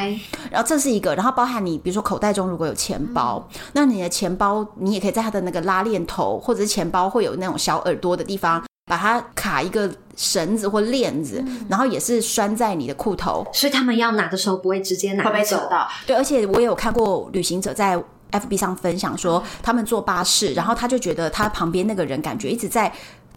[0.51, 8.63] 然后这是一个，然后包含你，比如说口袋中如果有钱包，那你的钱包，你也可以在它的那个拉链头，或者是钱包会有那种小耳朵的地方。
[8.89, 15.31] 把它卡一个绳子或链子，嗯、然后也是拴在你的裤头，所以他们要拿的时候不会直接拿走。
[15.31, 15.87] 会被走到。
[16.07, 22.93] 对，而且我也有看过旅行者在 FB 上分享说，他们坐巴士，然后他就觉得他旁边那个人感觉一直在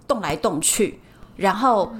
[0.07, 0.99] 动来动去，
[1.35, 1.93] 然后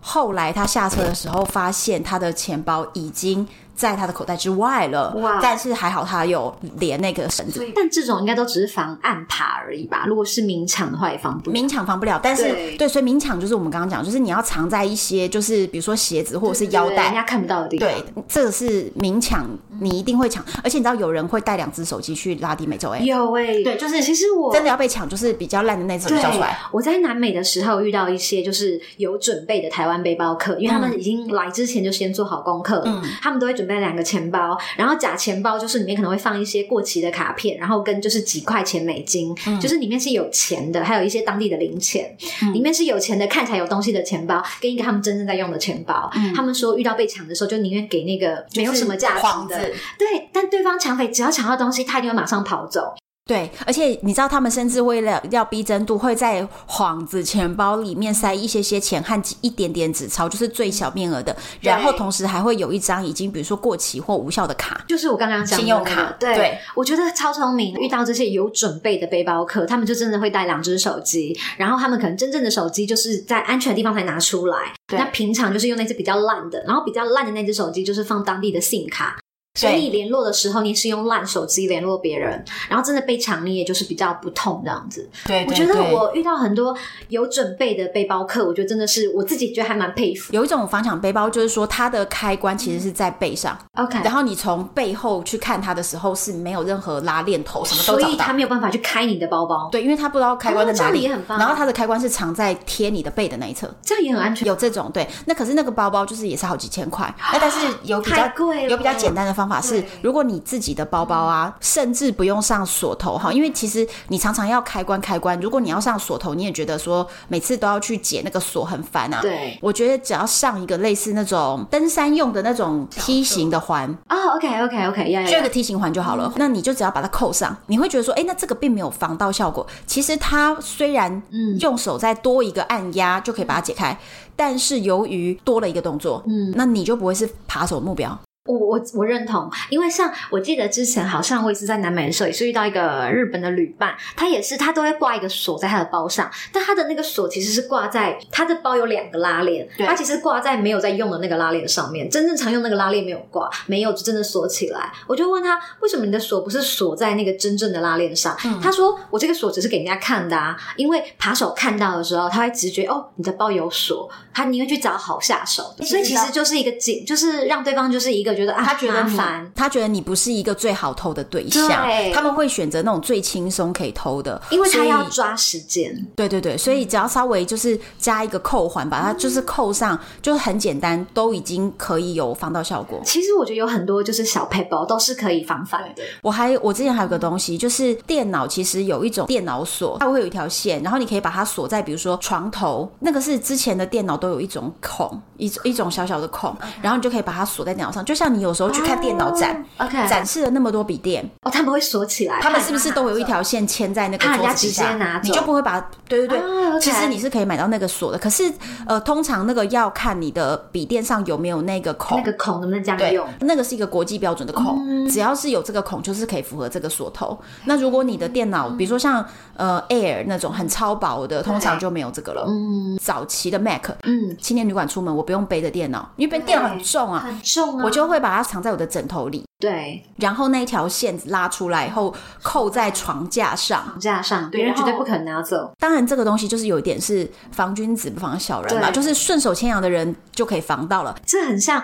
[0.00, 3.46] 后来他下车的时候发现他的钱包已经。
[3.78, 5.38] 在他的口袋之外了，哇！
[5.40, 7.64] 但是还好他有连那个绳子。
[7.76, 10.04] 但这种应该都只是防暗爬而已吧？
[10.04, 11.52] 如果是明抢的话，也防不了。
[11.54, 17.88] 明抢防不了，但是对，对，所以明抢就是我们刚刚讲，就是你要藏在一些，就是比如说鞋子或者是腰带，人家看不到的地方。
[17.88, 19.48] 对，这个是明抢，
[19.80, 20.44] 你一定会抢。
[20.64, 22.88] 而且你知道有人会带两只手机去拉丁美洲？
[22.88, 26.58] 哎，有哎、欸，对，就是其实我真的要被抢，就是比较烂的那只交出来。
[26.72, 34.58] 我在南美的时候遇到一些就是有准备的台湾背包客，因为他们已经来之前就先做好功课，嗯，他们都会准备两个钱包。
[34.76, 46.10] 然后假钱包就是里面可能会放一些过期的卡片，然后跟就是几块钱美金，嗯、就是里面是有钱的，还有一些当地的零钱，嗯、里面是有钱的，看起来有东西的钱包，跟一个他们真正在用的钱包。
[46.14, 49.60] 嗯、他们说遇到被抢的时候，就宁愿给那个没有什么价值的，
[49.98, 52.94] 对，但对方抢匪只要抢到东西，他一定会马上跑走。
[53.28, 61.36] 对，而且你知道，他们甚至为了要逼真度，会在幌子钱包里面塞一些些钱和一点点纸钞，就是最小面额的。
[61.60, 66.16] 然后同时还会有一张已经比如说过期或无效的卡，就是我刚刚讲的信用卡。
[66.18, 67.74] 对，对我觉得超聪明。
[67.74, 74.72] 遇到这些有准备的背包客，他们就真的会带两只手机，然后他们可能真正的手机就是在安全的地方才拿出来。
[74.92, 79.18] 那平常就是用那只比较烂的，然后比较烂的那只手机就是放当地的 SIM 卡。
[79.58, 85.08] 所以你联络的时候，你是用烂手机联络别人，然后真的被抢，你也就是比较不痛这样子。
[85.26, 86.76] 对，我觉得我遇到很多
[87.08, 90.32] 有准备的背包客，我觉得真的是我自己觉得还蛮佩服。
[90.32, 99.68] 有一种防抢背包，就是说它的开关其实是在背上，OK，然后你从背后去看它的时候是没有任何拉链头，什么所以它没有办法去开你的包包。
[99.72, 101.00] 对，因为它不知道开关在哪里。
[101.00, 101.38] 这样也很棒。
[101.38, 104.46] 然后它的开关是藏在贴你的背的那一侧，这样也很安全。
[104.46, 119.20] 有这种对，那可是那个包包就是也是好几千块， 那但是有比较贵，有比较简单的方方法是，如果你自己的包包啊，甚至不用上锁头哈，因为其实你常常要开关开关，如果你要上锁头，你也觉得说每次都要去解那个锁很烦啊。
[119.22, 126.32] 对，我觉得只要上一个类似那种登山用的那种梯形的环哦，OK OK OK，要这个梯形环就好了。
[126.36, 129.66] 那你就只要把它扣上，你会觉得说，哎，那这个并没有防盗效果。
[129.86, 133.98] 其实它虽然嗯用手再多一个按压就可以把它解开，
[134.36, 138.18] 但是由于多了一个动作，嗯，那你就不会是扒手目标。
[138.48, 154.90] 我我我认同，因为像我记得之前好像我也是在南美的时候，也是遇到一个日本的旅伴，他也是他都会挂一个锁在他的包上，但他的那个锁其实是挂在他的包有两个拉链，他其实挂在没有在用的那个拉链上面，真正常用那个拉链没有挂，没有就真的锁起来。
[155.06, 158.34] 我就问他为什么你的锁不是锁在那个真正的拉链上？
[158.46, 168.37] 嗯、他说我这个锁只是给人家看的啊，因为扒手看到的时候他会直觉哦你的包有锁，他宁愿去找好下手，所以其实就是一个警，就是让对方就是一个。
[168.38, 175.92] 觉得啊，他觉得烦，他觉得你不是一个最好偷的对象，对他们会选择那种最轻松可以偷的，因为他要抓时间。
[176.14, 183.00] 对对对，所以只要稍微就是加一个扣环，把它就是扣上，嗯、就是很简单，都已经可以有防盗效果。
[183.04, 186.02] 其实我觉得有很多就是小配包都是可以防范的。
[186.22, 198.28] 我还我之前还有个东西，就是电脑其实有一种电脑锁，它会有一条线，然后你可以把它锁在比如说床头，那个是之前的电脑都有一种孔，一一种小小的孔，然后你就可以把它锁在电脑上，就像。
[198.28, 205.20] 你有时候去看电脑展，OK，展示了那么多笔电，哦，他们会锁起来，他们是不是都有一条线牵在那个桌子下？
[205.24, 208.18] 你就不会把，对对对，其实你是可以买到那个锁的。
[208.18, 208.52] 可是，
[208.86, 213.26] 呃，通常那个要看你的笔电上有没有那个孔，那个孔能不能这样用？
[213.40, 217.38] 那个是一个国际标准的孔，只要是有这个孔，就是可以符合这个锁头。
[217.64, 219.24] 那如果你的电脑，比如说像
[219.56, 222.44] 呃 Air 那种很超薄的，通常就没有这个了。
[222.46, 228.18] 嗯，早期的 Mac，嗯，青年旅馆出门我不用背着电脑，因为背电脑很重啊，很重啊，我就会。
[228.18, 235.70] 把它藏在我的枕头里，对，然后那一条线拉出来以后扣在床架上，床架上，别人绝对不可能拿走。
[235.78, 241.16] 当然，这个东西就是有一点是防君子不防小人嘛，就是顺手牵羊的人就可以防到了。
[241.24, 241.80] 这很像。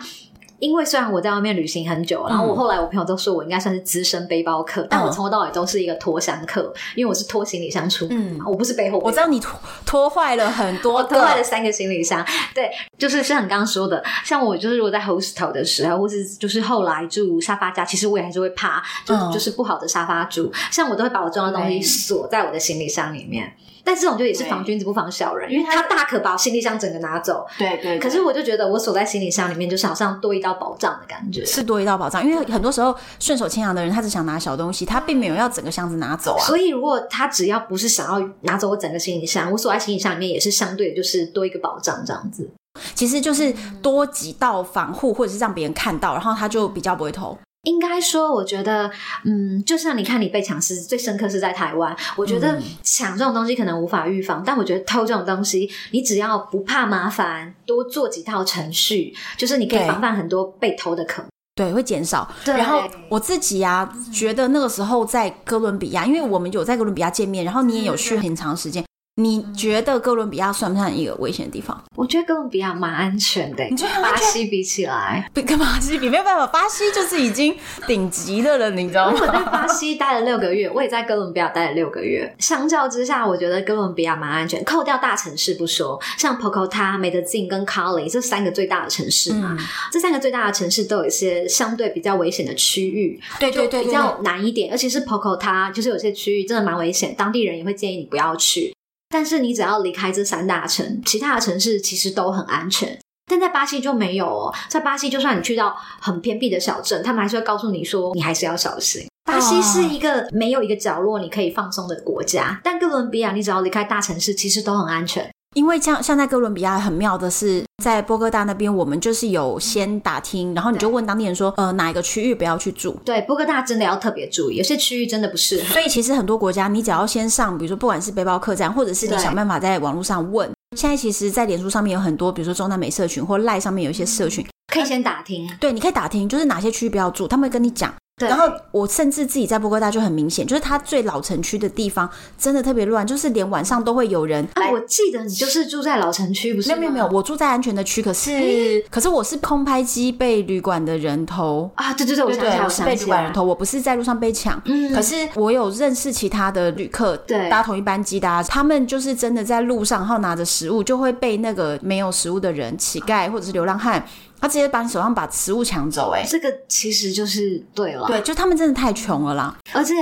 [0.65, 9.07] 因为虽然我在外面旅行很久，然后我后来我朋友都说我应该算是资深背包客，嗯、但我从头到尾都是一个拖箱客，因为我是拖行李箱出门，嗯、我不是背后背包。
[9.09, 12.25] 我知道你拖拖坏了很多，拖坏了三个行李箱。
[12.55, 23.53] 对，就是像你刚刚说的，像我就是如果在 hostel 的时候，或是就是后来住沙发家，其实我也还是会怕，就、嗯、就是不好的沙发住，像我都会把我重要的东西锁在我的行李箱里面。
[23.85, 27.47] 但这种就也是防君子不防小人，因为他大可把行李箱整个拿走。
[27.59, 27.99] 对对。
[27.99, 31.45] 可是我就觉得我锁在行李箱里面，就是好像多一道保障的感觉。
[31.45, 36.43] 是多一道保障，因为很多时候顺手牵羊的人，他只想拿小东西，他并没有要整个箱子拿走啊。
[36.47, 42.51] 所以如果他只要不是想要拿走我整个行李箱，我锁在行李箱里面也是相对就是多一个保障这样子。
[42.95, 47.37] 其实就是多几道防护，或者是让别人看到，然后他就比较不会偷。
[47.65, 48.91] 应该说，我觉得，
[49.25, 51.95] 嗯，就像你看，你被抢是最深刻是在台湾。
[52.17, 61.29] 我觉得抢这种东西可能无法预防，但我觉得偷这种东西，你只要不怕麻烦，多做几套程序，就是你可以防范很多被偷的可能。
[61.57, 62.29] 对，会减少。
[62.45, 62.57] 对。
[62.57, 68.85] 然后我自己啊，觉得那个时候在哥伦比亚，因为我们有在哥伦比亚见面，然后你也有去很长时间。
[69.17, 71.81] 你觉得哥伦比亚算不算一个危险的地方？
[71.95, 73.63] 我觉得哥伦比亚蛮安全的。
[73.67, 79.19] 你觉得巴西比起来， 跟巴西比没有办法，巴西就是已经顶级的了，你知道吗？
[79.21, 82.35] 我在巴西待了六个月，我也在哥伦比亚待了六个月。
[82.41, 84.65] 相较之下，我觉得哥伦比亚蛮安全。
[84.65, 94.73] 扣掉大城市不说，像 Pocota、Medellín 跟 Cali 这三个最大的城市嘛，嗯、这三个最大的城市都有一些相对比较危险的区域，对对对，比较难一点。
[94.73, 98.74] 而且是 Pocota，就是有些区域真的蛮危险，当地人也会建议你不要去。
[99.15, 102.99] 但是你只要离开这三大城，其他的城市其实都很安全。
[103.31, 109.07] 但在巴西就没有哦，在巴西就算你去到很偏僻的小镇，他们还是会告诉你说，你还是要小心。
[109.25, 115.31] 巴西是一个没有一个角落你可以放松的国家，但哥伦比亚你只要离开大城市，其实都很安全。
[115.55, 122.95] 因为像像在哥伦比亚很妙的是，在波哥大那边，我们就是有先打听，然后你就问当地人说，呃，哪一个区域不要去住？
[123.05, 125.73] 对，波哥大真的要特别注意，有些区域真的不适合。
[125.73, 130.51] 所以其实很多国家，你只要先上，比如说不管是背包客栈，或者是你想办法在网络上问。
[130.77, 135.49] 现在其实，在脸书上面有很多，比如说中南美社群或赖上面有一些社群，可以先打听。
[135.61, 137.95] 对，你可以打听，就是哪些区域不要住，他们会跟你讲。
[138.17, 144.47] 对然后我甚至自己在波哥大就很明显，就是它最老城区的地方真的特别乱，就是连晚上都会有人。
[144.55, 146.69] 啊，我记得你就是住在老城区，不是？
[146.69, 151.93] 没有没有没有，我住在安全的区，可是、欸、可是我是空拍机被旅馆的人偷啊！
[151.95, 154.63] 对对对，我想起来，我是被旅馆人偷，我不是在路上被抢。
[154.67, 164.07] 嗯，可是我有认识其他的旅客，对，搭同一班机的，他们就是真的在路上，然后拿着食物，就会被那个没有食物的人、乞丐或者是流浪汉。
[164.45, 169.95] 他直接把你手上把食物抢走，哎，这个其实就是对了，对，就他们真的太穷了啦，而且。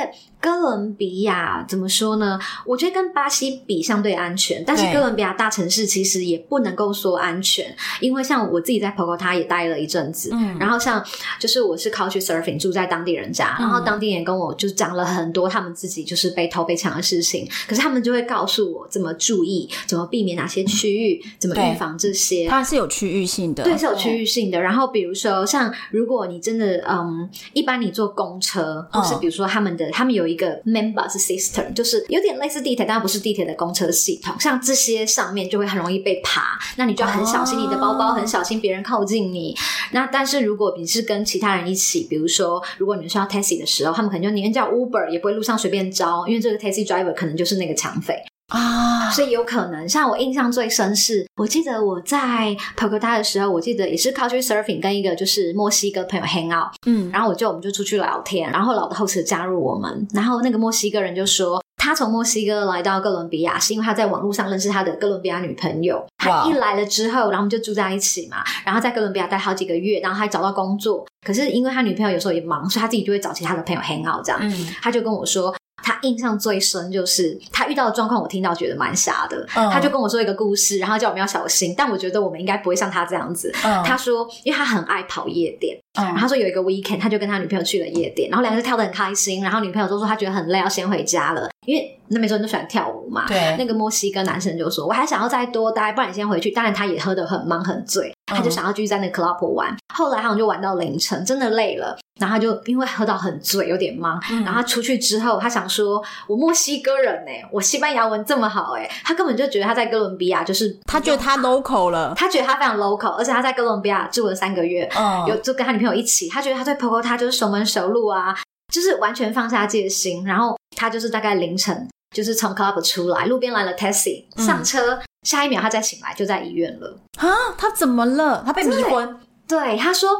[0.42, 2.36] 哥伦比亚怎么说呢？
[2.66, 11.00] 我觉得跟巴西比相对安全，但是哥伦比亚大城市其实也不能够说安全，因为像我自己在波哥大也待了一阵子，嗯，然后像
[11.38, 24.60] 就是我是 Couch Surfing 住在当地人家，然后当地人跟我就是讲了很多他们自己就是被偷被抢的事情，可是他们就会告诉我怎么注意，怎么避免哪些区域，怎么预防这些，它是有区域性的，对，是有区域性的。
[24.60, 34.34] 然后比如说像如果你真的嗯，一般你坐公车，或是比如说他们的他们有一个 member 是 system，就是有点类似地铁，但不是地铁的公车系统。
[34.40, 39.54] 像这些上面就会很容易被爬，那你就要很小心你的包包，很小心别人靠近你。
[39.92, 48.22] 那但是如果你是跟其他人一起，比如说如果你们需要 taxi 的时候，他们可能就宁愿叫 Uber，也不会路上随便招，因为这个 taxi driver 可能就是那个抢匪
[48.52, 49.10] 啊。
[49.10, 74.00] 所以有可能，像我印象最深是，我记得我在 p o g o t a 的时候，我记得也是 Couch Surfing 跟一个就是墨西哥朋友 hang out，嗯，然后我就我们就出去聊天，然后老的 host 加入我们，然后那个墨西哥人就说，他从墨西哥来到哥伦比亚是因为他在网络上认识他的哥伦比亚女朋友，他一来了之后，然后我们就住在一起嘛，然后在哥伦比亚待好几个月，然后还找到工作，可是因为他女朋友有时候也忙，所以他自己就会找其他的朋友 hang
[74.10, 75.54] out 这样，嗯，他就跟我说。
[75.82, 79.46] 他印象最深就是他遇到的状况，我听到觉得蛮傻的。
[79.56, 81.74] 嗯、他就跟我说一个故事，然后叫我们要小心。
[81.76, 83.52] 但我觉得我们应该不会像他这样子。
[83.64, 89.42] 嗯、他说，因为他很爱跑夜店，嗯、然后他说有一个 weekend，他就跟他女朋友去了夜店，然后两个人跳得很开心。
[89.42, 93.26] 然后女朋友都说他觉得很累，要先回家了，因为那边说人都喜欢跳舞嘛。
[93.28, 96.50] 对，那个墨西哥男生就说，我还想要再多待，不然你先回去。
[96.50, 99.76] 当然他也喝得很忙很醉，他就想要继续在那个 club 玩。
[99.94, 101.98] 后来他们就玩到凌晨，真的累了。
[102.20, 104.22] 然后他就因为喝到很醉，有点忙。
[104.30, 118.34] 嗯、然后他出去之后，他想说：“我墨西哥人呢、欸，我西班牙文这么好哎、欸。”他根本就觉得他在哥伦比亚就是他觉得他 local 了，他觉得他非常 local，而且他在哥伦比亚住了三个月，嗯、有就跟他女朋友一起，他觉得他对 Bogotá 就是熟门熟路啊，
[118.72, 120.24] 就是完全放下戒心。
[120.24, 127.28] 然后他就是大概凌晨就是从 club 出来，路边来了 taxi 上车，嗯、下一秒他再醒来就在医院了啊！
[127.58, 128.42] 他怎么了？
[128.46, 129.18] 他被迷昏。
[129.48, 130.10] 对，他说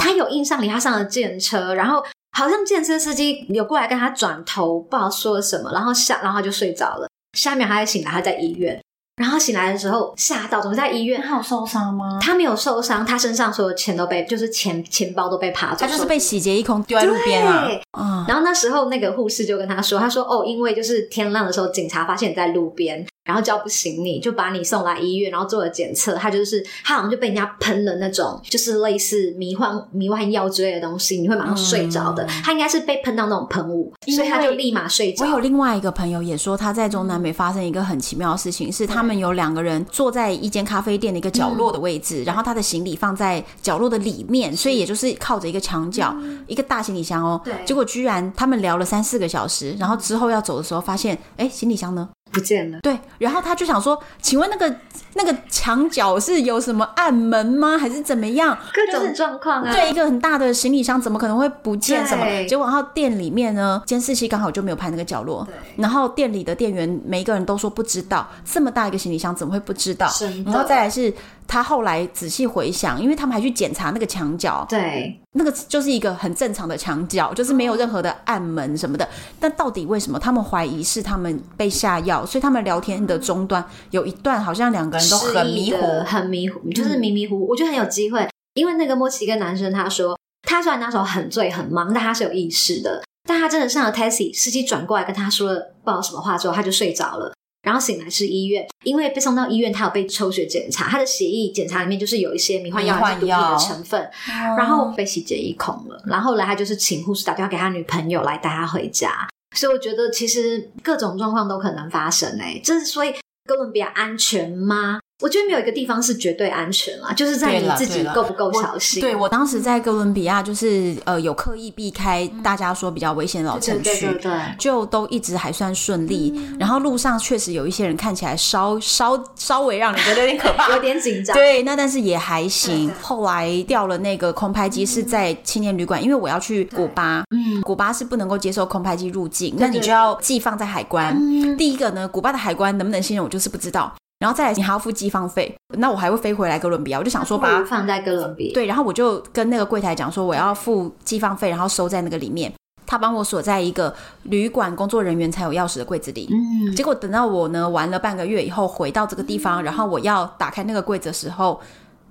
[0.00, 2.04] 他有印象里，他上了电车，然后
[2.36, 7.08] 好像电车司机有过来跟他转头，不知道说了什么，然后下，然后他就睡着了。
[7.38, 8.78] 下一秒他还醒来，他在医院，
[9.16, 11.20] 然后醒来的时候吓到，怎么在医院？
[11.20, 12.18] 他有受伤吗？
[12.20, 17.66] 他没有受伤，他身上所有钱都被，就是钱钱包都被扒走，他就是被洗劫一空，丢在路边了。
[17.66, 23.06] 对嗯，然后那时候那个护士就跟他说，他说哦，因为就是天亮的时候，警察发现你在路边。
[23.24, 26.16] 然后叫不醒你，就把你送来医院，然后做了检测。
[26.16, 32.24] 他就是他好像就被人家喷了那种，就是类似迷幻迷幻药之类的东西，你会马上睡着的。
[32.24, 35.24] 嗯、他应该是被喷到那种喷雾，所以他就立马睡着。
[35.24, 47.40] 我有另外一个朋友也说，他在中南美发生一个很奇妙的事情，是他们有两个人坐在一间咖啡店的一个角落的位置，嗯、然后他的行李放在角落的里面，所以也就是靠着一个墙角，嗯、一个大行李箱哦。
[47.44, 47.54] 对。
[47.66, 52.08] 结果居然他们聊了三四个小时，然后之后要走的时候发现，哎，行李箱呢？
[52.30, 52.80] 不见了。
[52.80, 54.74] 对，然后他就想说，请问那个
[55.14, 57.76] 那个墙角是有什么暗门吗？
[57.76, 58.56] 还是怎么样？
[58.72, 59.72] 各种状况啊。
[59.72, 62.24] 对，一个很大的行李箱怎么可能会不见什么？
[62.48, 65.44] 结果然后店里面呢，监视器刚好就没有拍那个角落。
[65.44, 65.54] 对。
[65.76, 70.08] 然后店里的店员每一个人都说不知道，这么大一个行李箱怎么会不知道？
[70.18, 71.12] 的然后再来是。
[71.44, 79.06] 他后来仔细回想，因为他们还去检查那个墙角，对，那个就是一个很正常的墙角，就是没有任何的暗门什么的。
[79.38, 82.24] 但到底为什么他们怀疑是他们被下药？
[82.24, 87.36] 所以他们聊天的终端有一段好像两个人都很迷糊，很迷糊，就是迷迷糊。
[87.36, 93.02] 嗯、我觉得很有机会，因为那个墨西哥男生他说，他虽然那时候很醉很忙，但他是有意识的。
[93.28, 97.32] 但他真的上了 taxi，司机转过来跟他说了不知道什么话之后，他就睡着了。
[97.62, 104.10] 然后醒来是医院，因为被送到医院，他有被抽血检查，他的血液检查里面就是有一些迷幻药还是毒品的成分，
[104.58, 106.02] 然后被洗劫一空了。
[106.06, 109.28] 然后后来他就是请护士打电话给他女朋友来带他回家。
[109.54, 113.14] 所以我觉得其实各种状况都可能发生诶，这是所以
[113.44, 115.00] 哥伦比亚安全吗？
[115.20, 119.00] 我觉得没有一个地方是绝对安全啦，就是在你自己够不够小心。
[119.00, 126.32] 对，我当时在哥伦比亚，就是呃有刻意避开大家说比较危险的老城区，对对对对，就都一直还算顺利。
[126.34, 131.34] 嗯、然后路上确实有一些人看起来稍稍稍微让你觉得有点可怕， 有点紧张。
[131.38, 132.90] 对，那但是也还行。
[133.00, 141.16] 后来掉了那个空拍机是在青年旅馆，因为我要去古巴，嗯，古巴是不能够接受空拍机入境，那你就要寄放在海关。
[141.18, 143.92] 嗯、第一个呢，古巴的海关能不能信任我，就是不知道。
[144.18, 148.54] 然后再来，你还要付寄放费，那我还会飞回来哥伦比亚，我就想说把它放在哥伦比亚。
[148.54, 152.52] 对，然后我就跟那个柜台讲说，我要付寄放费，然后收在那个里面。
[152.86, 153.92] 他帮我锁在一个
[154.24, 156.28] 旅馆工作人员才有钥匙的柜子里。
[156.30, 161.58] 嗯，结果等到我呢玩了半个月以后回到这个地方，然后我要打开那个柜子的时候，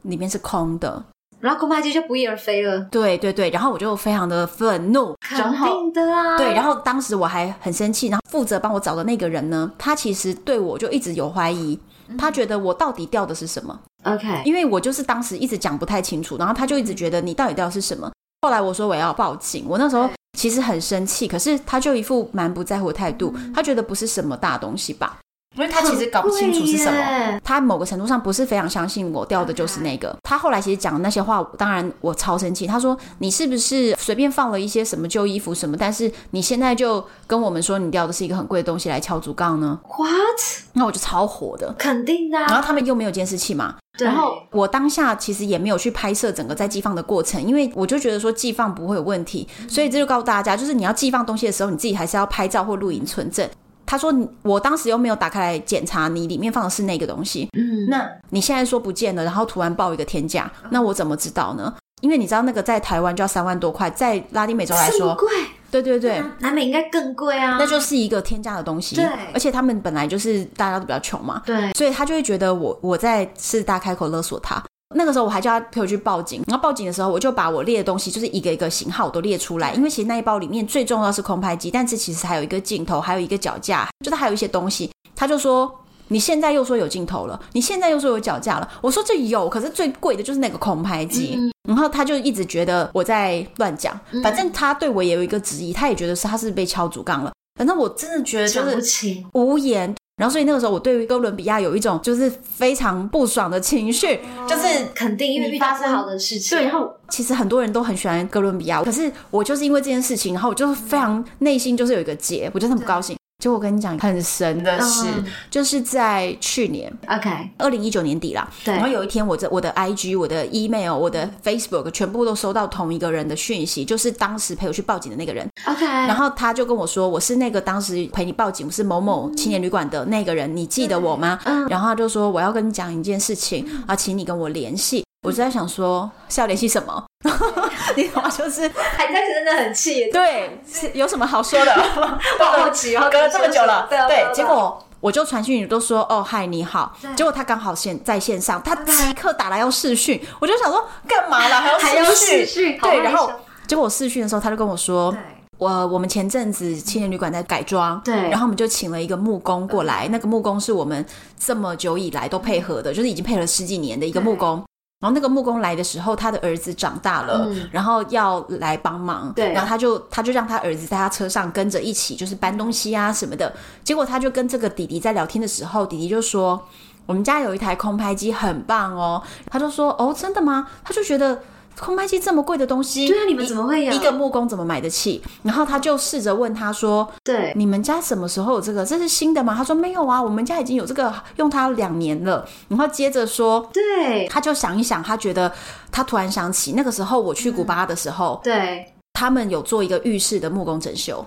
[0.02, 1.04] 里面是空的。
[1.42, 2.80] 然后恐怕就就不翼而飞了。
[2.92, 6.38] 对对对，然后我就非常的愤怒，肯定的啊。
[6.38, 11.78] 对，然后当时我还很生气，然后负责帮我找的那个人呢，他其实对我就一直有怀疑，
[12.18, 18.12] 他觉得我到底掉的是什么？OK，因为我就是当时一直讲不太清楚，然后他就一直觉得你到底掉的是什么。
[18.44, 25.18] 后来我说我要报警，我那时候其实很生气，可是他就一副蛮不在乎的态度，他觉得不是什么大东西吧。
[25.56, 30.16] 因为他其实搞不清楚是什么，他某个程度上不是非常相信我掉的就是那个。
[30.24, 32.66] 他后来其实讲的那些话，当然我超生气。
[32.66, 35.76] 他说：“你是不是随便放了一些什么旧衣服什么？
[35.78, 40.40] 但是你现在就跟我们说你掉的是一个很贵的东西来敲竹杠呢？”What？
[40.74, 42.40] 那我就超火的，肯定的。
[42.40, 53.50] 然后他们又没有监视器嘛，然后我当下其实也没有去拍摄整个在寄放的过程，因为我就觉得说寄放不会有问题，所以这就告诉大家，就是你要寄放东西的时候，你自己还是要拍照或录影存证。
[53.92, 54.10] 他说
[54.42, 57.50] ：“我当时又没有打开来检查，你里面放的是那个东西。
[57.58, 61.74] 嗯，那你现在说不见了，然后突然报一个天价，那我怎么知道呢？
[62.00, 65.28] 因为你知道那个在台湾就要三万多块，在拉丁美洲来说，贵。
[65.70, 67.58] 对对对，南美应该更贵啊。
[67.60, 68.96] 那就是一个天价的东西。
[68.96, 71.42] 对，而且他们本来就是大家都比较穷嘛。
[71.46, 74.64] 对，所以他就会觉得我我在是大开口勒索他。”
[74.94, 84.90] 那个时候我还叫他陪我去报警，然后报警的时候我就把我列的东西，就是一个一个型号都列出来，因为其实那一包里面最重要是空拍机，但是其实还有一个镜头，还有一个脚架，就是还有一些东西。
[85.16, 85.72] 他就说
[86.10, 91.36] ：“你现在又说有镜头了，你现在又说有脚架了。”我说：“这有，可是最贵的就是那个空拍机。
[91.38, 97.32] 嗯”然后他就一直觉得我在乱讲，反正他对我也有一个质疑，他也觉得是他是被敲竹杠了。
[97.56, 99.94] 反正我真的觉得就是无言。
[100.22, 106.56] 然后，所以那个时候，我对于哥伦比亚有一种就是非常不爽的情绪，哦、就是肯定因为遇到不好的事情。
[106.56, 113.18] 对，然后其实很多人都很喜欢哥伦比亚，可是我就是因为这件事情，然后我就非常内心就是有一个结，我就很不高兴。
[113.42, 118.48] 就我跟你讲很神的事，嗯、就是在去年，OK，二零一九年底啦。
[118.64, 118.76] 对。
[118.76, 125.50] 然后有一天，我的我的 IG、我的 email、我的 Facebook 全部都收到同一个人的讯息，就是当时陪我去报警的那个人。
[125.66, 125.84] OK。
[125.84, 131.68] 然后他就跟我说：“我是那个当时陪你报警，我是某某青年旅馆的那个人，你记得我吗？”嗯。
[131.68, 137.04] 然后他就说：“我要跟你讲一件事情啊，请你跟我联系。”我就在想说是要联系什么？
[137.96, 140.10] 你好，就是还在真的很气。
[140.12, 141.72] 对，是有什么好说的？
[142.40, 143.88] 我好奇哦， 隔了这么久了。
[143.88, 146.98] 对，结果我就传讯，都说哦嗨你好。
[147.16, 152.80] 结果他刚好线在线上，他即刻打来要试讯，我就想说干嘛了还要试讯？
[152.82, 153.32] 对，然后
[153.68, 155.16] 结果我试讯的时候，他就跟我说，
[155.60, 161.06] 我我们前阵子青年旅馆在改装，对，然后我们就请了一个木工过来，那个木工是我们
[161.38, 164.64] 这么久以来都配合的，就是已经配了十几年的一个木工。
[165.02, 169.34] 然后那个木工来的时候，他的儿子长大了，嗯、然后要来帮忙。
[169.34, 173.52] 对，然后他就他就让他儿子在他车上跟着一起，就是搬东西啊什么的。
[173.84, 176.66] 结果他就跟这个弟弟在聊天的时候，弟弟就说
[177.06, 179.22] ：“我们家有一台空拍机，很棒哦。”
[179.52, 181.42] 他就说：“哦，真的吗？”他就觉得。
[181.82, 183.92] 空拍机这么贵的东西，对啊，你们怎么会有？
[183.92, 185.20] 一个木工怎么买得起？
[185.42, 188.86] 然后他就试着问他说：“对，你们家什么时候有这个？
[188.86, 195.52] 这是新的吗？”他说：“没有啊，我们家已经有这个，用它两年了。”然后接着说：“对。”他就想一想，他觉得
[195.92, 201.26] 他突然想起那个时候我去古巴的时候，嗯、对，他们有做一个浴室的木工整修。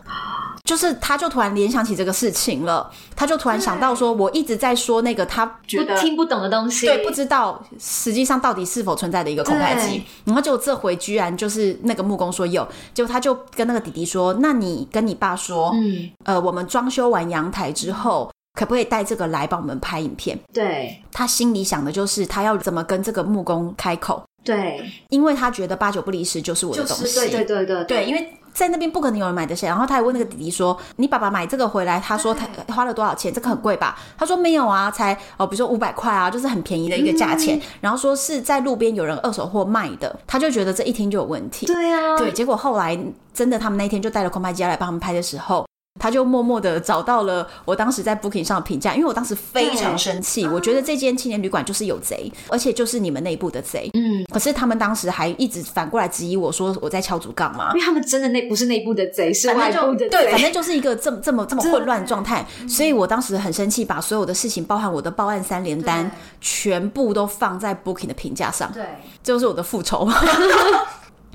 [0.65, 20.39] 就是，他就突然联想起这个事情了，他就突然想到说，我一直在说那个他觉得不听不懂的东西，对，不知道实际上到底是否存在的一个空拍机，然后就这回居然就是那个木工说有，结果他就跟那个弟弟说，那你跟你爸说，嗯，呃，我们装修完阳台之后，可不可以带这个来帮我们拍影片？
[20.55, 28.33] 对，他心里想的就是他要怎么跟这个木工开口，对，因为他觉得八九不离十就是我的东西，对对对对对，因为。
[28.55, 33.35] 在那边不可能有人买得起，然后他还问那个弟弟说：“你爸爸买这个回来，他说他花了多少钱？
[33.35, 37.59] 这个很贵吧？”他说：“没有啊，才哦，比如说五百块啊，就是很便宜的一个价钱。
[37.59, 41.67] 嗯”然后说是在路边有人二手货卖的，他就觉得这一听就有问题。
[41.67, 42.97] 对啊，对，结果后来
[43.33, 45.67] 真的他们那天就带了空拍机来帮他们拍的时候。
[46.01, 53.89] 他就默默的找到了我当时在 Booking 上的评价，因为我当时非常生气，我觉得这间青年旅馆就是有贼，而且就是你们内部的贼。
[53.95, 60.09] 嗯，可是他们当时还一直反过来质疑我说我在敲竹杠嘛，因为他们真的那不是内部的贼，是外部的贼。
[60.09, 68.71] 对，反正就是一个这么这么这么混乱的状态，所以我当时很生气，把所有的事情，包含我的报案三连单，全部都放在 Booking 的评价上。
[68.73, 68.83] 对，
[69.23, 70.09] 这就是我的复仇。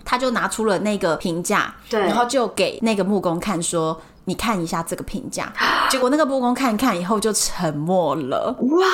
[0.03, 4.01] 他就拿出了那个评价，对，然后就给那个木工看说。
[4.30, 5.51] 你看一下这个评价，
[5.89, 8.55] 结果那个波工看一看以后就沉默了。
[8.59, 8.86] 哇，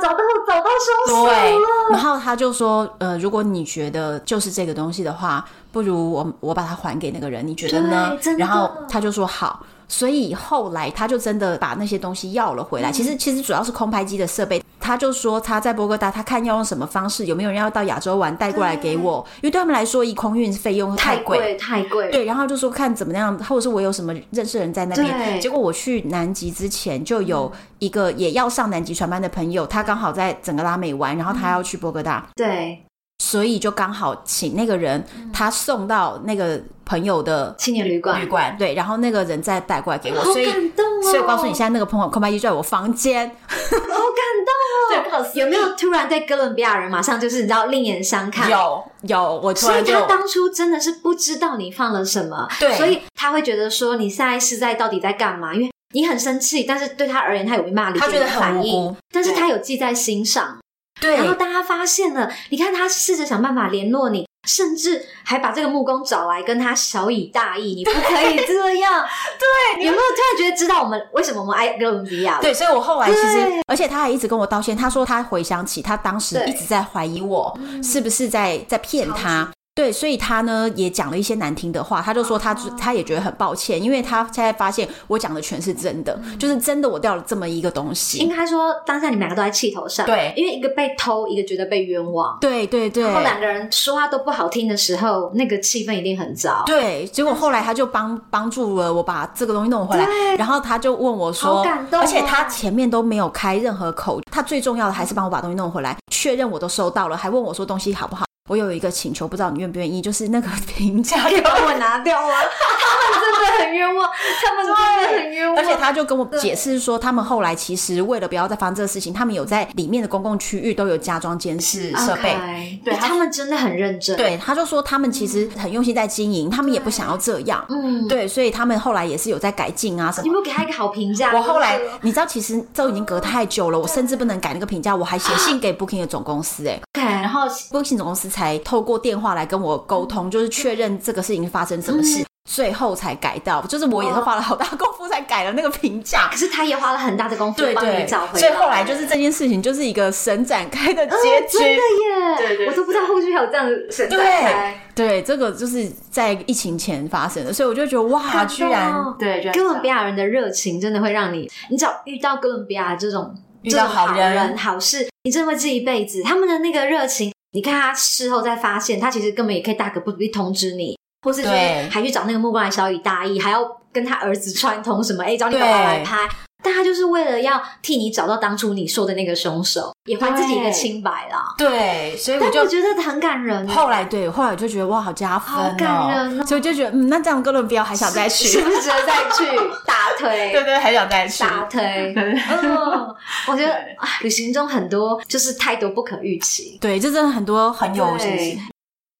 [0.00, 0.70] 找到找到
[1.06, 1.30] 凶手了。
[1.32, 1.58] 对，
[1.90, 8.16] 然后他就说，呃，如果你觉得就是这个东西的话，不如我我把它还给那个人，你觉得呢？
[8.38, 9.66] 然后他就说好。
[9.88, 12.90] 所以后来他就真的把那些东西要了回来。
[12.90, 14.62] 嗯、其实其实主要是空拍机的设备。
[14.80, 22.10] 他就说他在波哥大，他看要用什么方式，有没有人要到亚洲玩带过来给我，因为对他们来说，一空运费用太贵，太贵。
[22.10, 25.40] 对，然后就说看怎么样，或者是我有什么认识的人在那边。
[25.40, 32.28] 结果我去南极之前，就有一个也要上南极船班的朋友，他刚好在整个拉美玩，然后他要去波哥大。
[32.34, 32.83] 对。
[33.18, 40.44] 所以就刚好请那个人，他送到那个朋友的青年旅馆，旅馆对，然后那个人再带过来给我，好感
[40.74, 41.02] 动哦。
[41.02, 45.30] 所以我告诉你，现在那个朋友空白机就在我房间，好感动哦。
[45.34, 48.50] 有没有突然对哥伦比亚人马上就是你知道另眼相看？
[48.50, 55.54] 有有，我突然就所以他当初真的是不知道你放了什么，对，所以他会觉得说你现在是在到底在干嘛？
[55.54, 60.58] 因为你很生气，但是对他而言他有没办法理解，他觉得很无辜，但是他有记在心上。
[61.00, 69.04] 对，然后当他发现了，你看他试着想办法联络你，甚至还把这个木工找来跟他小以大义，你不可以这样。
[69.76, 72.40] 对，有没有突然觉得知道我们为什么我们爱哥伦比亚？
[72.40, 79.50] 对，所以我后来其实，而且他还一直跟我道歉，他说他回想起他当时一直在怀疑我是不是在在骗他。
[79.74, 88.18] 对，所以他呢也讲了一些难听的话，他就说他他也觉得很抱歉，因为他现在发现我讲的全是真的，嗯、就是真的我掉了这么一个东西。
[88.18, 96.62] 应该说当下你们两个都在气头上，对，因为一个被偷，一个觉得被冤枉，对对对，然后两个人说话都不好听的时候，那个气氛一定很糟。
[96.64, 100.06] 对，结果后来他就帮帮助了我把这个东西弄回来，
[100.38, 108.24] 然后他就问我说，好感动，而且他前面都没有开任何口，他最重要的还是帮我把东西弄回来，确认我都收到了，还问我说东西好不好。
[108.50, 112.34] 我有一个请求，不知道你愿不愿意，就是那个 评价可以帮我拿掉吗？
[112.34, 114.10] 他们真的很冤枉，
[114.44, 115.56] 他们真的很冤枉。
[115.56, 122.34] 而且他就跟我解释说，他们后来其实为了不要再发生这个事情，他们有在里面的公共区域都有加装监视设备。
[122.34, 124.14] Okay, 对，他们真的很认真。
[124.18, 127.64] 对，他就说他们其实很用心在经营，他们也不想要这样。
[127.70, 130.22] 嗯，对，所以他们后来也是有在改进啊什么。
[130.24, 131.32] 你有没有给他一个好评价？
[131.34, 136.78] 我后来你知道，其实都已经隔太久了，我甚至不能改那个评价，我还写信给 Booking 的总公司哎。
[136.92, 143.62] 对，然后 Booking 总公司才透过电话来跟我沟通，就是确认这个事情发生什么事，嗯、最后才改到。
[143.62, 148.40] 就是我也是花了好大功夫才改了那个评价，可是他也花了很大的功夫帮你找回来。
[148.40, 151.12] 所以后来就是这件事情就是一个神展开的结
[151.48, 151.58] 局。
[151.58, 154.82] 嗯、真的耶，对对对，我都不知道后续还有这样的神展开。
[154.96, 163.32] 对，对，这个就是在疫情前发生的，所以我就觉得哇，居然对哥伦比亚人的热情真的会让你，你只要遇到哥伦比亚这种
[163.62, 166.20] 遇到好人，好人好事，你真的会记一辈子。
[166.24, 167.32] 他们的那个热情。
[167.54, 171.54] 你看他事后再发现，他其实根本也可以大可不必通知你，或是就是
[171.88, 176.28] 还去找那个木瓜的小雨大意，还要跟他儿子串通什么，哎，找你爸爸来拍。
[176.64, 181.54] 但他就是为了要替你找到当初你说的那个凶手，也还自己一个清白啦。
[181.58, 183.68] 对，所以我就我觉得很感人。
[183.68, 186.46] 后来对，后来我就觉得哇，好加分，好感人哦。
[186.46, 189.44] 所以我就觉得，嗯，那这样哥伦比亚还想再去，是不是值得再去？
[189.86, 192.14] 大推，对对，还想再去，大推。
[192.16, 193.14] 嗯，
[193.48, 193.76] 我觉得
[194.22, 198.58] 旅行中很多就是太多不可预期，对，就真的很多很有趣。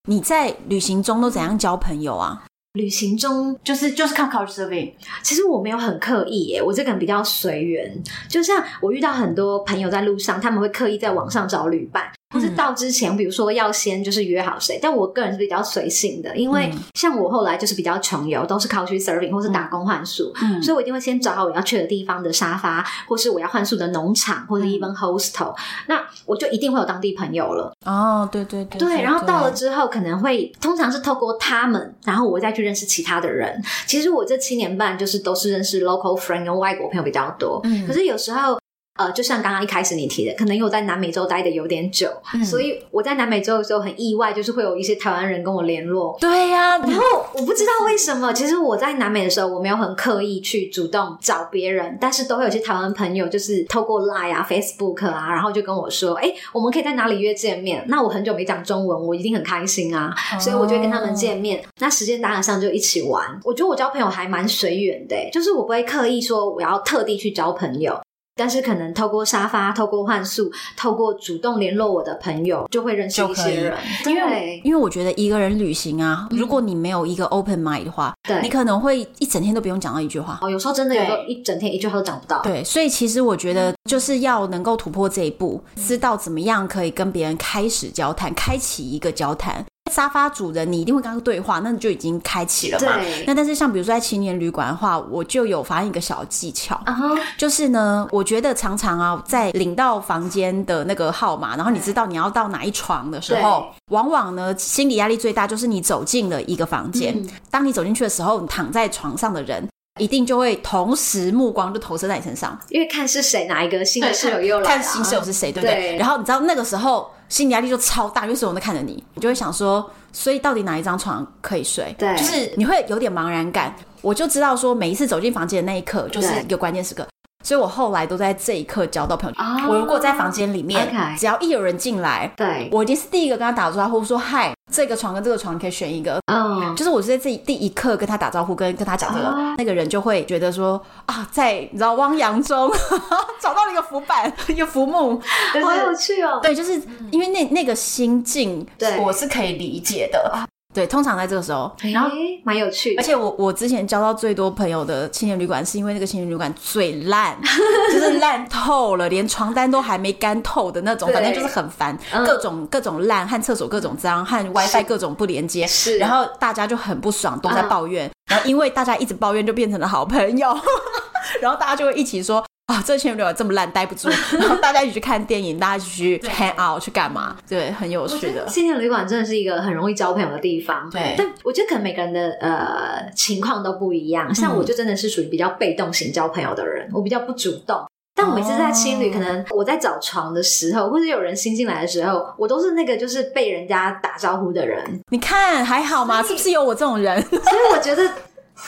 [0.09, 2.43] 你在旅行中都怎样交朋友啊？
[2.75, 8.03] 旅行中就是就是靠 Couchsurfing，其实我没有很刻意耶，我这个人比较随缘。
[8.29, 12.11] 就像我遇到很多朋友在路上，他们会刻意在网上找旅伴。
[12.35, 25.55] 或是到之前，比如说要先就是约好谁，但我个人是比较随性的，因为像我后来就是比较穷游，都是 Couchsurfing 或是打工换宿，嗯，所以我一定会先找好我要去的地方的沙发，或是我要换宿的农场，或者 even hostel，
[25.87, 27.73] 那我就一定会有当地朋友了。
[27.87, 33.63] 哦，对对对，对，然后到了之后，可能会通常是透过他们，然后我再去认识其他的人。
[33.87, 38.59] 其实我这七年半就是都是认识 local friend 跟外国朋友比较多，嗯，可是有时候。
[38.97, 46.17] 呃，就像刚刚一开始你提的，可能因为我在南美洲待的有点久，嗯、所以我在南美洲的时候很意外，就是会有一些台湾人跟我联络。
[46.21, 47.03] 对呀、啊，然后
[47.35, 61.61] 我不知道为什么，其实我在南美的时候，我没有很刻意去主动找别人，但是都会有些台湾朋友，就是透过 Line 啊、Facebook 啊，然后就跟我说：“哎，我们可以在哪里约见面？”那我很久没讲中文，我一定很开心啊，哦、所以我就会跟他们见面。
[61.81, 63.41] 那时间搭得上就一起玩。
[63.43, 68.01] 我觉得我交朋友还蛮随缘的，就是我不会刻意说我要特地去交朋友。
[68.37, 73.79] 但是可能透过沙发、透过换宿、透过主动联络我的朋友，就会认识一些人。
[74.07, 80.41] 因为因为我觉得一个人旅行啊，如果你没有一个 open mind 的话，对，你可能会一整天都不用讲到一句话。
[80.43, 82.43] 哦，有时候真的有时候一整天一句话都讲不到。
[82.43, 89.65] 对，所以其实我觉得就是要能够突破这一步，知道怎么样可以跟别人开始交谈，开启一个交谈。
[89.93, 92.97] 沙发主人，你一定会跟他对话，那你就已经开启了嘛。
[92.99, 93.25] 对。
[93.27, 97.21] 那但是像比如说在青年旅馆的话，我就有发现一个小技巧，uh huh.
[97.37, 109.69] 就是呢，我觉得常常啊，在领到房间的那个号码，然后你知道你要到哪一床的时候，往往呢，心理压力最大就是你走进了一个房间，嗯、当你走进去的时候，你躺在床上的人。
[110.01, 115.77] 一定就会同时目光就投射在你身上，因为看是谁哪一个新的室友又来，看新室友是谁，对不对？
[115.77, 121.93] 对，然后你知道那个时候心理压力就超大，因为所有人都看着你，你就会想说，所以到底哪一张床可以睡？
[121.99, 123.75] 对，就是你会有点茫然感。
[124.03, 127.05] 我就知道说，每一次走进房间的那一刻就是一个关键时刻。
[127.45, 129.37] 所以我后来都在这一刻交到朋友。
[129.37, 136.19] Oh, 我如果在房间里面.只要一有人进来，对，我已经是第一个跟他打招呼说嗨，这个床跟这个床你可以选一个。
[136.33, 139.37] 嗯、oh.，就是我是在这第一刻跟他打招呼，跟跟他讲这个，oh.
[139.59, 142.71] 那个人就会觉得说啊，在你知道汪洋中
[143.39, 145.21] 找到了一个浮板， 一个浮木，
[145.63, 146.41] 好有趣哦。
[146.43, 146.81] 对，就是
[147.11, 150.49] 因为那那个心境，对，我是可以理解的。
[150.75, 152.11] 对，通常在这个时候，然后
[152.43, 152.97] 蛮有趣。
[152.97, 153.01] 的。
[153.01, 157.39] 而且我我之前交到最多朋友的青年旅馆，是因为那个青年旅馆最烂，
[157.93, 170.59] 就是烂透了，连床单都还没干透的那种，反正就是很烦，嗯、各种各种烂，和厕所各种脏，和 WiFi 各种不连接，是，然后大家就很不爽，都在抱怨，嗯、然后因为大家一直抱怨，就变成了好朋友，
[171.41, 172.45] 然后大家就会一起说。
[172.73, 174.09] 啊，这青年旅馆这么烂，待不住。
[174.39, 177.37] 然后大家一起去看电影，大家一起去 hang out 去干嘛？
[177.47, 178.47] 对，很有趣的。
[178.47, 180.89] 青年旅馆真的是一个很容易交朋友的地方。
[180.91, 184.35] 对，但我觉得可能每个人的呃情况都不一样。
[184.35, 187.85] 像我就真的是属于比较被动型交朋友的人，我比较不主动。
[188.17, 194.83] 但我每次在青旅，可能我在找床的时候，或者有人新进来的时候，我都是那个就是被人家打招呼的人。
[195.11, 196.23] 你看还好吗？
[196.23, 197.21] 是不是有我这种人？
[197.29, 198.09] 所以我觉得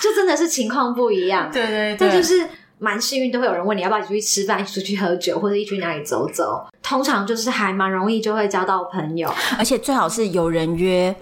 [0.02, 1.48] 就真的是情况不一样。
[1.50, 2.46] 对对对，但就是。
[2.78, 6.66] 蛮幸运，都会有人问你要不要一起出去吃饭、一起出去喝酒，或者一起去哪里走走。
[6.82, 11.14] 通常就是还蛮容易就会交到朋友，而且最好是有人约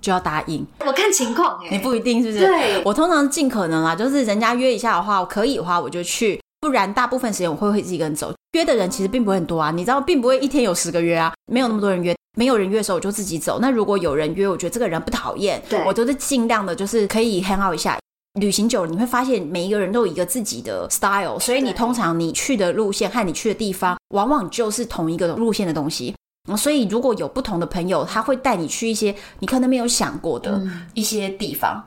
[0.00, 0.66] 就要答应。
[0.86, 2.46] 我看情况哎、欸，你不一定是不是？
[2.46, 8.32] 对，我通常尽可能啊，就是人家约一下的话，我可以的话我就去，不然大部分时间我会会自己一个人走。
[8.52, 12.14] 约的人其实并不会很多啊，你知道，并不会一天有十个约啊，没有那么多人约。
[12.38, 13.58] 没有人约的时候我就自己走。
[13.60, 17.98] 那如果有人约，我觉得这个人不讨厌，对，我都是尽量的，就是可以 hang out 一下。
[18.40, 26.14] 旅行久了，你会发现每一个人都有一个自己的 style，所以你通常你去的路线和你去的地方，往往就是同一个路线的东西。
[26.56, 30.60] 所以如果有不同的朋友，他会带你去一些你可能没有想过的
[30.94, 31.84] 一些地方。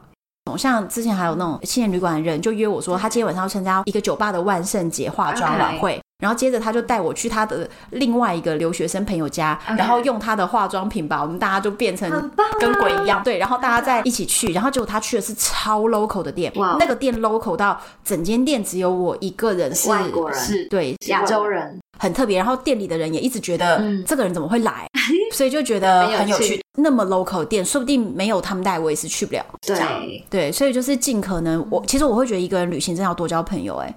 [0.58, 6.00] 像之前还有那种青年旅馆的人就约我说，他今天晚上要参加一个酒吧的万圣节化妆晚会。
[6.24, 12.10] 然后接着他就带我去他的另外一个留学生朋友家.然后用他的化妆品吧我们大家就变成
[12.58, 16.50] 跟鬼一样，对，然后大家再一起去，然后结果他去的是超 local 的店.
[16.80, 22.38] 那个店 local 到整间店只有我一个人是外国人，是对亚洲人，很特别。
[22.38, 26.64] 然后店里的人也一直觉得这个人怎么会来，嗯、所以就觉得很有趣。
[26.78, 29.46] 那么 local 的店，说不定没有他们带，我也是去不了。
[29.62, 33.96] 对对，所以就是尽可能，我其实我会觉得一个人旅行真的要多交朋友、欸，哎。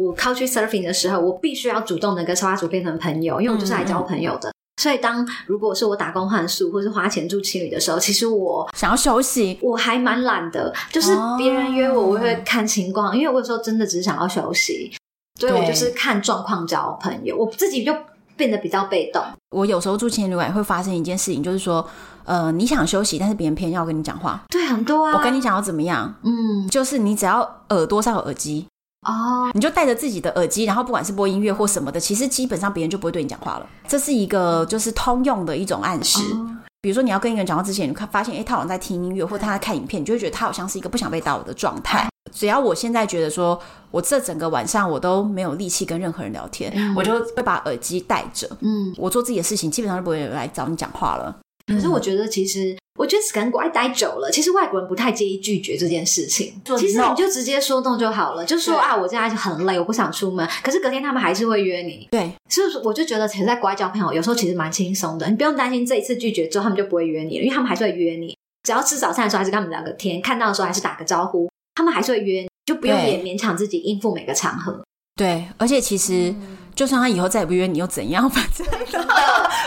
[0.00, 4.50] 我 Couchsurfing 的时候，我必须要主动的跟沙发主变成朋友，因为我就是来交朋友的。
[4.80, 10.72] 所以当如果是我打工换宿或是花钱住青旅的时候，其实我想要休息，我还蛮懒的。
[10.90, 14.90] 就是别人约我，我会看情况，因为我有时候真的只是想要休息，
[15.38, 17.36] 所以我就是看状况交朋友。
[17.36, 17.94] 我自己就
[18.38, 19.22] 变得比较被动。
[19.50, 21.86] 我有时候住青年旅馆也会发生一件事情，就是说，
[22.24, 24.42] 呃，你想休息，但是别人偏要跟你讲话。
[24.48, 25.12] 对，很多啊。
[25.14, 26.14] 我跟你讲要怎么样？
[26.22, 28.66] 嗯，就是你只要耳朵上有耳机。
[29.06, 33.66] 哦、oh，你就戴着自己的耳机，然后不管是播音乐或什么的，其实基本上别人就不会对你讲话了。
[33.88, 36.20] 这是一个就是通用的一种暗示。
[36.34, 36.48] Oh.
[36.82, 42.08] 比如说你要跟一个人讲话之前，你看发现哎，他好像在听音乐，或他在看影片，你就会觉得他好像是一个不想被打扰的状态。
[42.32, 43.58] 只要我现在觉得说
[43.90, 48.48] 我这整个晚上我都没有力气跟任何人聊天，嗯、我就会把耳机戴着。
[48.60, 51.34] 嗯，我做自己的事情，基本上就不会有人来找你讲话了。
[51.74, 52.76] 可是我觉得其实。
[52.98, 56.52] 我觉得可能国外待久了，其实外国人不太介意拒绝这件事情。
[56.78, 60.46] 其实你就直接说动就好了，就说啊，我现在就很累，我不想出门。
[60.62, 62.06] 可是隔天他们还是会约你。
[62.10, 68.36] 对，所以我就觉得，其实在国外交朋友有时候其实蛮轻松的，你不用担心这一次拒绝之后他们就不会约你了，因为他们还是会约你。
[68.64, 74.78] 只要吃早餐的时候还是跟他们聊个天，看到的时候还是打个招呼，他们还是会约你，就不用也勉强自己应付每个场合。
[75.16, 76.34] 对，而且其实。
[76.38, 78.28] 嗯就算他以后再也不约你又怎样？
[78.30, 78.66] 反正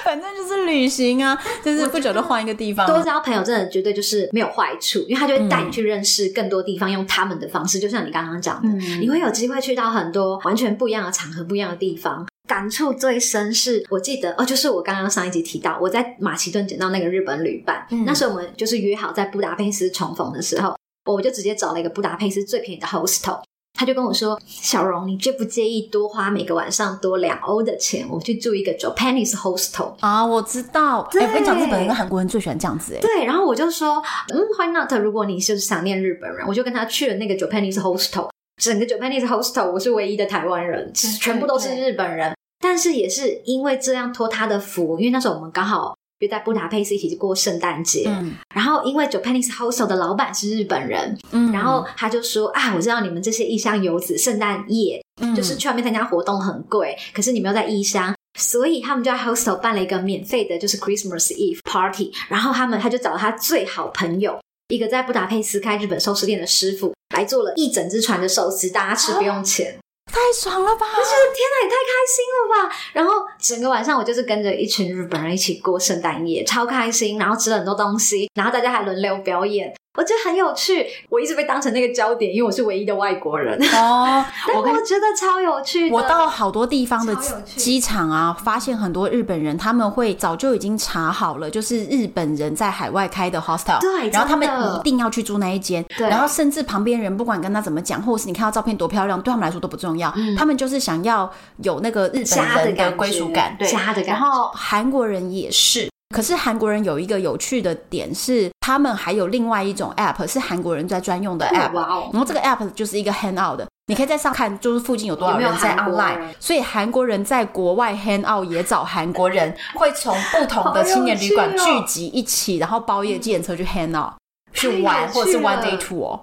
[0.04, 2.86] 反正就是旅行啊，就是不久就换一个地方。
[2.88, 7.80] 多交朋友真的绝对就是没有坏处，因为他就会带你去认识更多地方，嗯、用他们的方式。
[7.80, 12.26] 就像你刚刚讲的、嗯，你会有机会去到很多完全不一样的场合、不一样的地方。
[12.48, 20.76] 感触最深是我记得哦，就是我刚刚上一集提到，我在马其顿捡到那个日本旅伴、嗯，那时候我们就是约好在布达佩斯重逢的时候，
[21.06, 23.42] 我就直接找了一个布达佩斯最便宜的 hostel。
[23.74, 33.00] 他就跟我说：“小荣，你介不介意多花每个晚上多两欧的钱，我去住一个 Japanese hostel 啊？”我知道，哎、欸，我跟你讲，日本人跟韩国人最喜欢这样子，哎。
[33.02, 34.92] 对，然后我就说：“嗯，Why not？
[35.02, 38.30] 如果你就是想念日本人，我就跟他去了那个 Japanese hostel。
[38.62, 42.34] 整个 Japanese hostel 我是唯一的台湾人，全部都是日本人。
[42.60, 48.06] 但是也是因为这样托他的福，因为那时候我们刚好约在布达佩斯一起过圣诞节。
[48.08, 62.12] 嗯、然后因为 Japanese Hostel 的老板是日本人，嗯，然后他就说啊，我知道你们这些异乡游子圣诞夜、嗯、就是去外面参加活动很贵，可是你们又在异乡，所以他们就在 Hostel 办了一个免费的，就是 Christmas Eve Party。
[62.30, 69.78] 然后他们他就找了他最好朋友，一个在布达佩斯开日本寿司店的师傅，来做了一整只船的寿司，大家吃不用钱。
[70.14, 70.86] 太爽了吧！
[70.86, 72.76] 我觉得天哪，也太开心了吧！
[72.94, 77.18] 然后整个晚上我就是跟着一群日本人一起过圣诞夜，超开心。
[77.18, 79.74] 然后吃了很多东西，然后大家还轮流表演。
[79.96, 84.26] 我觉得很有趣，我一直被当成那个焦点，因为我是唯一的外国人哦。
[84.48, 85.96] 但我觉得超有趣的。
[85.96, 87.16] 我到好多地方的
[87.56, 104.12] 机场啊，发现很多日本人，他们会早就已经查好了，就是日本人在海外开的 hostel，对，然后他们一定要去住那一间，对，然后甚至旁边人不管跟他怎么讲，或是你看到照片多漂亮，对他们来说都不重要，嗯、他们就是想要有那个日本人的归属感，对，家的感觉。
[104.12, 105.93] 然后韩国人也是。
[106.14, 111.74] 可是韩国人有一个有趣的点是，他们还有另外一种 app 是韩国人在专用的 app，
[112.12, 124.12] 然后这个 app 就是一个 hangout 的，你可以在上看就是附近有多少人在 online，所以韩国人在国外 hangout 也找韩国人， 会从不同的青年旅馆聚集一起，然后包夜计程车去 hangout
[124.54, 126.20] 去玩，或者是 one day tour。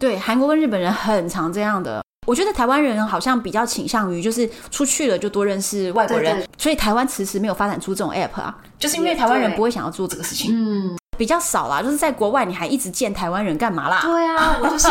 [0.00, 2.02] 对，韩国跟日本人很常这样的。
[2.26, 11.82] 我觉得台湾人好像比较倾向于就是出去了就多认识外国人，对对，所以台湾迟迟没有发展出这种 app 啊，就是因为台湾人不会想要做这个事情，嗯，比较少啦。
[11.82, 14.02] 就是在国外你还一直见台湾人干嘛啦？
[14.02, 14.88] 对啊，我就是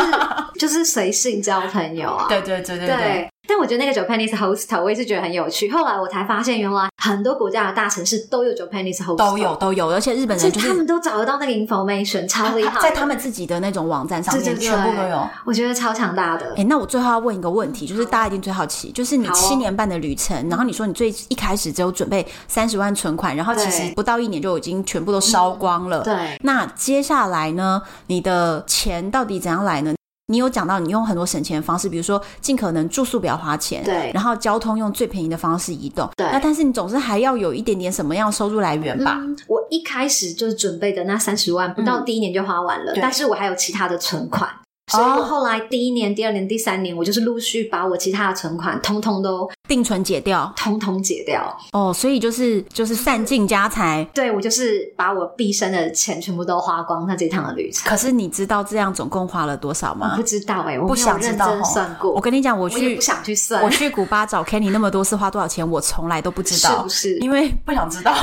[0.60, 2.26] 就是随性交朋友啊。
[2.28, 3.31] 对对对对对。
[3.48, 5.70] 对但我觉得那个 Japanese hostel 我也是觉得很有趣。
[5.70, 15.28] 后来我才发现，原来很多国家的大城市都有 Japanese hostel，都有都有，而且日本人就是他们都找得到那个 information，超厉害，在他们自己的那种网站上面全部都有。
[15.46, 16.54] 我觉得超强大的。
[16.56, 26.02] 哎，那我最后要问一个问题，就是大家一定最好奇，就是你七年半的旅程，哦、然后你说你最一开始只有准备三十万存款，然后其实不到一年就已经全部都烧光了。
[26.04, 26.12] 对。
[26.12, 27.82] 对那接下来呢？
[28.08, 29.94] 你的钱到底怎样来呢？
[30.32, 36.26] 你有讲到你用很多省钱的方式，比如说尽可能住宿不要花钱，对，然后交通用最便宜的方式移动，对。
[36.32, 39.18] 那但是你总是还要有一点点什么样的收入来源吧？
[39.20, 44.50] 嗯，我一开始就是准备的那三十万，不到第一年就花完了，嗯，但是我还有其他的存款。
[44.92, 51.58] 所以我后来第一年、第二年、第三年，我就是陆续把我其他的存款通通都定存解掉，通通解掉。
[51.72, 54.06] 哦，所以就是就是散尽家财。
[54.14, 57.90] 对，我就是把我毕生的钱全部都花光那这趟的旅程。
[57.90, 60.10] 可是你知道这样总共花了多少吗？
[60.12, 62.12] 我不知道哎、欸，我不想认真算过。
[62.12, 63.64] 我跟你讲，我去我不想去算。
[63.64, 67.18] 我去古巴找 Kenny 那么多次花多少钱，我从来都不知道，是不是？
[67.20, 68.14] 因为不想知道。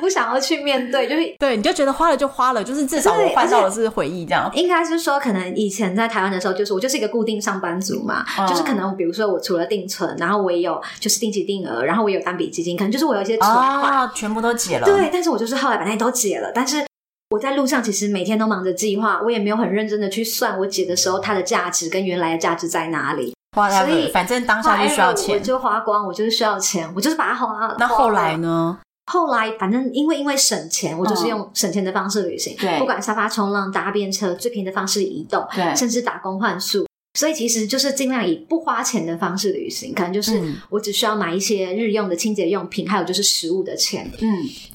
[0.00, 4.50] 不想要去面对，就是对，你就觉得花了就花了，就是至少我换到的是回忆这样。
[4.54, 14.86] 应该是说，可能以前在台湾的时候，就是我就是一个固定上班族嘛，嗯、就是可能比如说我除了定存，然后我也有就是定期定额，然后我也有单笔基金，可能就是我有一些存款、哦、全部都解了。
[14.86, 16.84] 对，但是我就是后来把那些都解了，但是
[17.30, 23.34] 我在路上其实每天都忙着计划，我也没有很认真的去算我解的时候它的价值跟原来的价值在哪里。
[23.54, 27.74] 花所以反正当下就需要钱，我就花光，我就是需要钱，我就是把它花。
[27.78, 28.78] 那后来呢？
[29.06, 32.56] 后来，反正因为因为省钱，我就是用省钱的方式旅行。
[32.58, 36.86] 对，不管沙发冲浪、搭便车，最便宜的方式移动，对，甚至打工换宿。
[37.18, 40.40] 所以其实就是尽量以不花钱的方式旅行，可能就是
[40.70, 44.10] 我只需要买一些日用的清洁用品，还有就是食物的钱。
[44.20, 44.28] 嗯，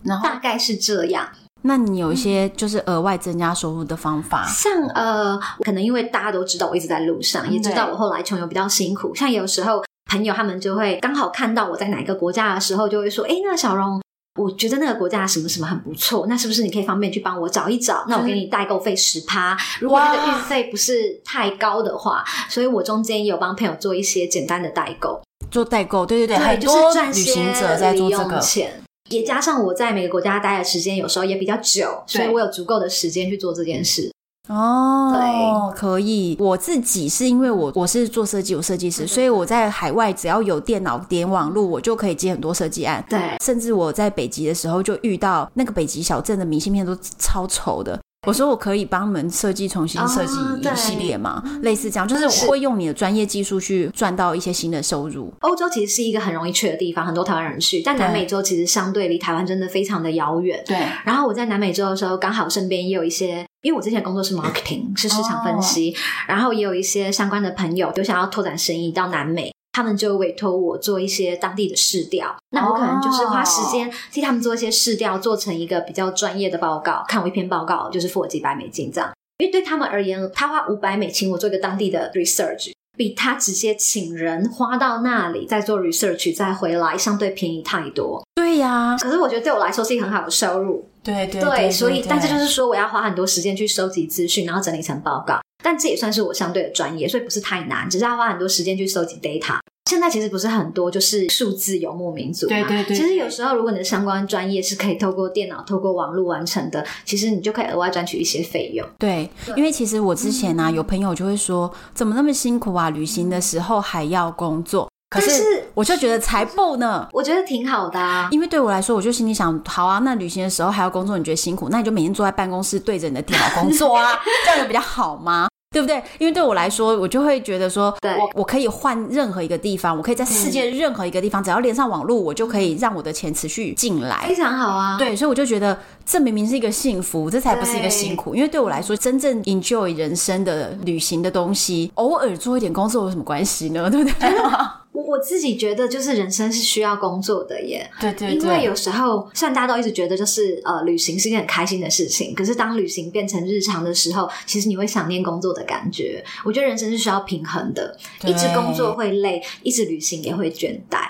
[0.04, 1.28] 然后大概是这样。
[1.64, 4.46] 那你有一些就是额外增加收入的方法？
[4.46, 9.16] 像呃，可能因为大家都知道我一直在路上，也知道我后来穷游比较辛苦。
[9.16, 14.00] 像有时候朋友他们就会刚好看到我在哪一个国家的时候，就会说：“哎，那小蓉。”
[14.38, 18.06] 我觉得那个国家什么什么很不错，那是不是你可以方便去帮我找一找？
[18.08, 25.20] 那我给你代购费十趴，如果那个运费不是太高的话，所以我中间也有帮朋友做一些简单的代购，
[25.50, 28.40] 做代购，对对对，对就是赚旅行者在做这个。
[28.40, 34.12] 钱，也加上我在每个国家待的时间有时候也比较久，所以我有足够的时间去做这件事。
[34.48, 36.38] 哦，对，可以。
[36.40, 43.04] 我自己是因为我我是做设计，我设计师，所以我在海外只要有电脑点网络，我就可以接很多设计案。
[43.10, 48.00] 对，甚至我在北极的时候就遇到那个北极小镇的明信片都超丑的。
[48.26, 51.42] 我说我可以帮你们设计重新设计一系列吗？
[51.46, 55.34] 哦、类似这样，就是我会用你的专业技术去赚到一些新的收入。
[55.42, 60.62] 欧洲其实是一个很容易去的地方，很多台湾人去，但南美洲其实相对离台湾真的非常的遥远。
[60.66, 60.78] 对。
[61.06, 65.96] 然后我在南美洲的时候，刚好身边也有一些，因为我之前工作是 marketing，是市场分析，哦、
[66.28, 69.54] 然后也有一些相关的朋友有想要拓展生意到南美。
[69.78, 77.04] 他们就委托我做一些当地的市调，那我可能就是花时间替他们做一些市调，做成一个比较专业的报告。
[77.08, 88.24] 看我一篇报告就是付我几百美金这样，因为对他们而言，他花五百美金我做一个当地的 research，比他直接请人花到那里再做 research 再回来相对便宜太多。
[88.60, 88.98] 呀、啊。
[88.98, 90.88] 可是我觉得对我来说是一个很好的收入。
[91.04, 95.40] 对对对，对，对，所以但是就是说，我要花很多时间去收集资讯，然后整理成报告。
[95.64, 99.58] 但这也算是我相对的专业，所以不是太难，只是要花很多时间去收集 data。
[99.90, 102.50] 现在其实不是很多，就是数字游牧民族嘛。
[102.50, 102.96] 对对对。
[102.96, 108.86] 其实有时候，如果你的相关专业是可以透过电脑、透过网络完成的，其实你就可以额外赚取一些费用。
[109.00, 112.90] 对，因为其实我之前呢、啊，有朋友就会说，怎么那么辛苦啊？
[112.90, 114.90] 旅行的时候还要工作。
[115.10, 118.28] 可是我就觉得才不呢，我觉得挺好的啊。
[118.32, 125.48] 因为对我来说，我就心里想，好啊，那旅行的时候还要工作，你觉得辛苦，那你就每天坐在办公室对着你的电脑工作啊， 这样有比较好吗？
[125.70, 126.02] 对不对？
[126.18, 134.98] 因为对我来说，我就会觉得说，我我可以换任何一个地方，我可以在世界任何一个地方，嗯、只要连上网络，我就可以让我的钱持续进来，非常好啊。
[134.98, 138.34] 对，所以我就觉得这明明是一个幸福，这才不是一个辛苦。
[138.34, 143.90] 因为对我来说，真正 enjoy 人生的旅行的东西，偶尔做一点工作有什么关系呢？
[143.90, 144.30] 对不对？
[145.06, 147.90] 我自己觉得，就是人生是需要工作的耶。
[148.00, 148.38] 对对对。
[148.38, 156.24] 因为有时候，虽然大家都一直觉得就是呃，旅行是一件很开心的事情，可是当旅行变成日常的时候，其实你会想念工作的感觉。
[156.44, 161.08] 我觉得人生是需要平衡的，一直工作会累，一直旅行也会倦怠。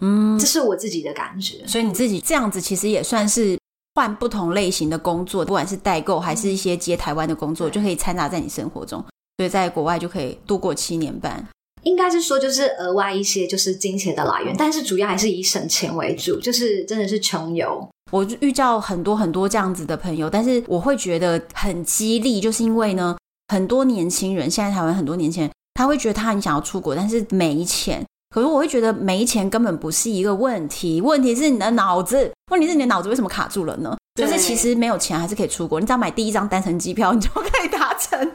[0.00, 1.64] 嗯，这是我自己的感觉。
[1.66, 3.58] 所以你自己这样子，其实也算是
[3.94, 9.04] 换不同类型的工作，不管是代购还是一些接台湾的工作，就可以掺杂在你生活中。
[9.36, 11.46] 所以在国外就可以度过七年半。
[11.82, 17.88] 应该是说，就是额外一些就是金钱的来源，但是主要还是以省钱为主，就是真的是穷游。
[18.12, 23.16] 我遇到很多很多这样子的朋友，但是我会觉得很激励，就是因为呢，
[23.48, 28.04] 很多年轻人现在台湾很多年轻人，他会觉得他很想要出国，但是没钱。
[28.34, 33.96] 可是我会觉得没钱根本不是一个问题，问题是你的脑子，问题是你的脑子为什么卡住了呢？
[34.20, 38.30] 就是其实没有钱还是可以出国，你只要买第一张单程机票，你就可以达成。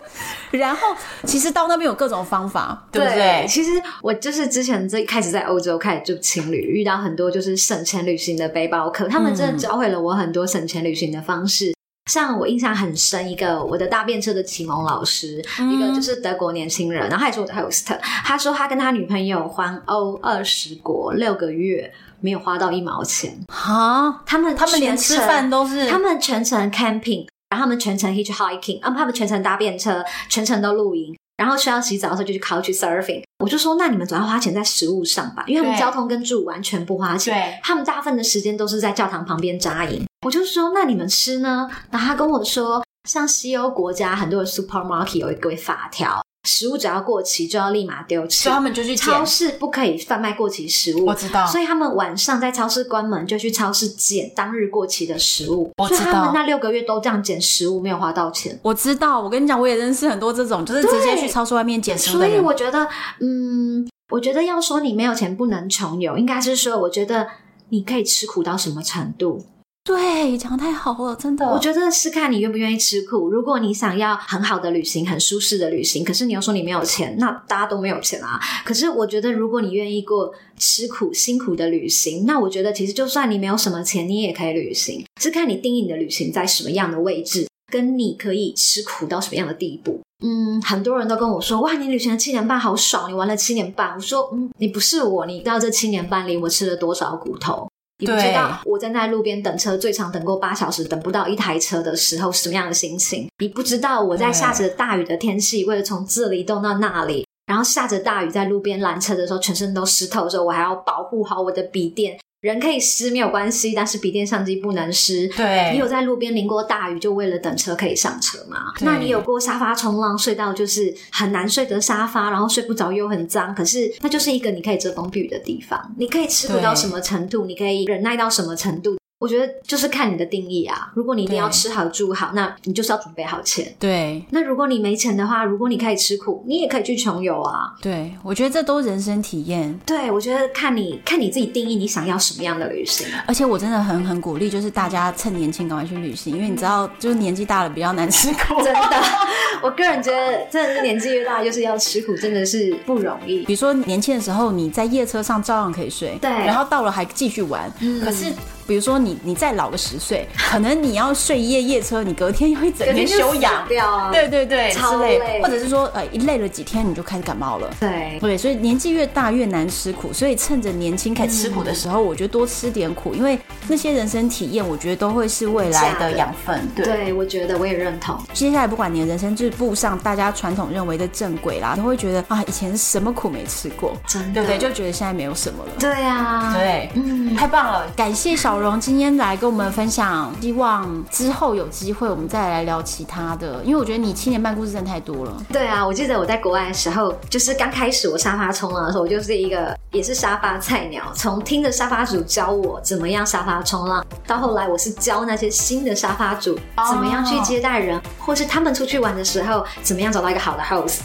[0.52, 3.46] 然后其实到那边有各种方法，对不对？
[3.48, 3.72] 其实
[4.02, 11.72] 我就是之前最开始在欧洲开始住情侣，遇到很多就是省钱旅行的背包客，他们真的教会了我很多省钱旅行的方式。
[11.72, 11.76] 嗯、
[12.12, 17.86] 像我印象很深一个我的大便车的启蒙老师，嗯、一个就是德国年轻人，然后他也是我的 host，
[18.24, 21.92] 他说他跟他女朋友环欧二十国六个月。
[22.26, 33.22] 没有花到一毛钱哈，他们他们连吃饭都是他们全程 camping，然后他们全程 hitchhiking，啊，他们全程搭便车，全程都露营，然后需要洗澡的时候就去 couch surfing。
[33.44, 40.04] 我就说，那你们总要花钱在食物上吧，因为他们交通跟住完全不花钱，对，他们大部分的时间都是在教堂旁边扎营。
[40.26, 41.70] 我就说，那你们吃呢？
[41.92, 46.20] 然后他跟我说，像西欧国家很多的 supermarket 有一个法条。
[46.46, 51.06] 食物只要过期就要立马丢弃，所以他们就去超市不可以贩卖过期食物。
[51.06, 55.72] 我知道，所以他们晚上在超市关门就去超市捡当日过期的食物。
[55.78, 58.58] 我知道，所以他们那六个月都这样捡食物，没有花到钱。
[58.62, 62.20] 我知道，我跟你讲，我也认识很多这种，就是直接去超市外面捡食物。
[62.20, 62.88] 所以我觉得，
[63.20, 67.28] 嗯，我觉得要说你没有钱不能穷游，应该是说，我觉得
[67.70, 69.46] 你可以吃苦到什么程度。
[69.86, 71.46] 对，讲得太好了，真的。
[71.46, 73.30] 我觉得是看你愿不愿意吃苦。
[73.30, 78.40] 如果你想要很好的旅行，很舒适的旅行，可是你又说你没有钱，那大家都没有钱啊。
[78.66, 85.06] 可是我觉得，如果你愿意过吃苦、辛苦的旅行，那我觉得其实就算你没有什么钱，你也可以旅行。
[85.22, 90.02] 是看你定义你的旅行在什么样的位置，跟你可以吃苦到什么样的地步。
[90.24, 93.08] 嗯，很多人都跟我说，哇，你旅行了七年半，好爽！
[93.08, 93.94] 你玩了七年半。
[93.94, 97.70] 我说，嗯，你不是我，你知道这七年半里我吃了多少骨头？
[97.98, 103.30] 你不知道我站在路边等车，最长等过八小时，等不到一台车的时候是，什么样的心情？
[103.40, 112.20] 你不知道我在下着大雨的天气，为了从这里移动到那里，然后下着大雨在路边拦车的时候，全身都湿透的时候，我还要保护好我的笔电。
[112.46, 115.28] 人可以湿没有关系，但是笔电相机不能湿。
[115.30, 118.72] 对，你有在路边淋过大雨，就为了等车可以上车吗？
[118.82, 125.96] 那你有过沙发冲浪睡到就是很难睡的沙发，然后睡不着又很脏，可是那就是一个你可以遮风避雨的地方。
[125.98, 127.48] 你可以吃苦到什么程度？
[127.48, 128.96] 你可以忍耐到什么程度？
[129.26, 130.92] 我觉得就是看你的定义啊。
[130.94, 133.74] 如果你一定要吃好住好，那你就是要准备好钱。
[133.80, 134.24] 对。
[134.30, 137.74] 那如果你没钱的话，如果你可以吃苦，你也可以去穷游啊。
[137.82, 139.80] 对，我觉得这都人生体验。
[139.84, 143.08] 对，我觉得看你看你自己定义你想要什么样的旅行。
[143.26, 148.62] 而且我真的很很鼓励，就是大家趁年轻赶快去旅行，因为你知道，就是年纪大了比较难吃苦。
[148.62, 149.04] 真的，
[149.64, 153.44] 我个人觉得，真的是年纪越大，就是要吃苦，真的是不容易。
[153.46, 157.74] 比如说年轻的时候，你在夜车上照样可以睡，对，然后到了还继续玩。
[157.80, 158.32] 嗯，可是。
[158.68, 164.12] 比如说你你再老个十岁， 可能你要睡一夜夜车，你隔天又会整天休养掉啊。
[164.12, 165.20] 对对对，超累。
[165.42, 167.74] 或者是说呃一累了几天你就开始感冒了。
[167.80, 173.38] 对对，所以年纪越大越难吃苦，所以趁着年轻开始吃苦的时候，我觉得多吃点苦，因为
[173.68, 176.68] 那些人生体验，我觉得都会是未来的养分。
[176.76, 178.18] 对，对，我觉得我也认同。
[178.34, 184.58] 接下来不管你的人生就是步上大家传统认为的正轨啦，都会觉得啊以前什么苦没吃过，真的对不对？
[184.58, 185.72] 就觉得现在没有什么了。
[185.80, 195.44] 对啊，对，嗯，太棒了，感谢小蓉今天来跟我们分享，希望之后有机会我们再来聊其他的，因为我觉得你七年半故事真的太多了。
[195.52, 206.58] 对啊，我记得我在国外的时候，就是刚开始我沙发冲浪的时候，我就是一个也是沙发菜鸟，从听着沙发主教我怎么样沙发冲浪，到后来我是教那些新的沙发主
[206.90, 211.02] 怎么样去接待人，或是他们出去玩的时候怎么样找到一个好的 host。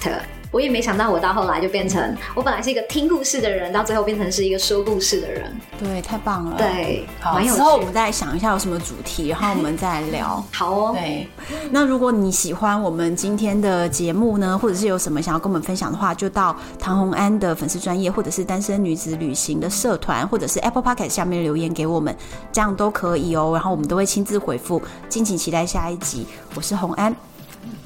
[0.51, 5.57] 我也没想到，我到后来就变成我本来是一个听故事的人，到最后变成是一个说故事的人。
[5.79, 6.57] 对，太棒了。
[6.57, 7.41] 对，好。
[7.41, 10.45] 之后我们再来想一下有什么主题，然后我们再来聊。
[10.53, 10.93] 好哦。
[10.95, 11.29] 对，
[11.71, 22.15] 那如果你喜欢我们今天的节目呢，或者是有什么想要跟我们分享的话，就到唐红安的粉丝专业，或者是单身女子旅行的社团，或者是 Apple p o c k e t 下面留言给我们，
[22.53, 23.51] 这样都可以哦。
[23.55, 24.83] 然后我们都会亲自回复。
[25.09, 26.27] 敬请期待下一集。
[26.55, 27.15] 我是红安，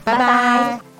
[0.02, 0.18] 拜拜。
[0.18, 0.93] 拜拜。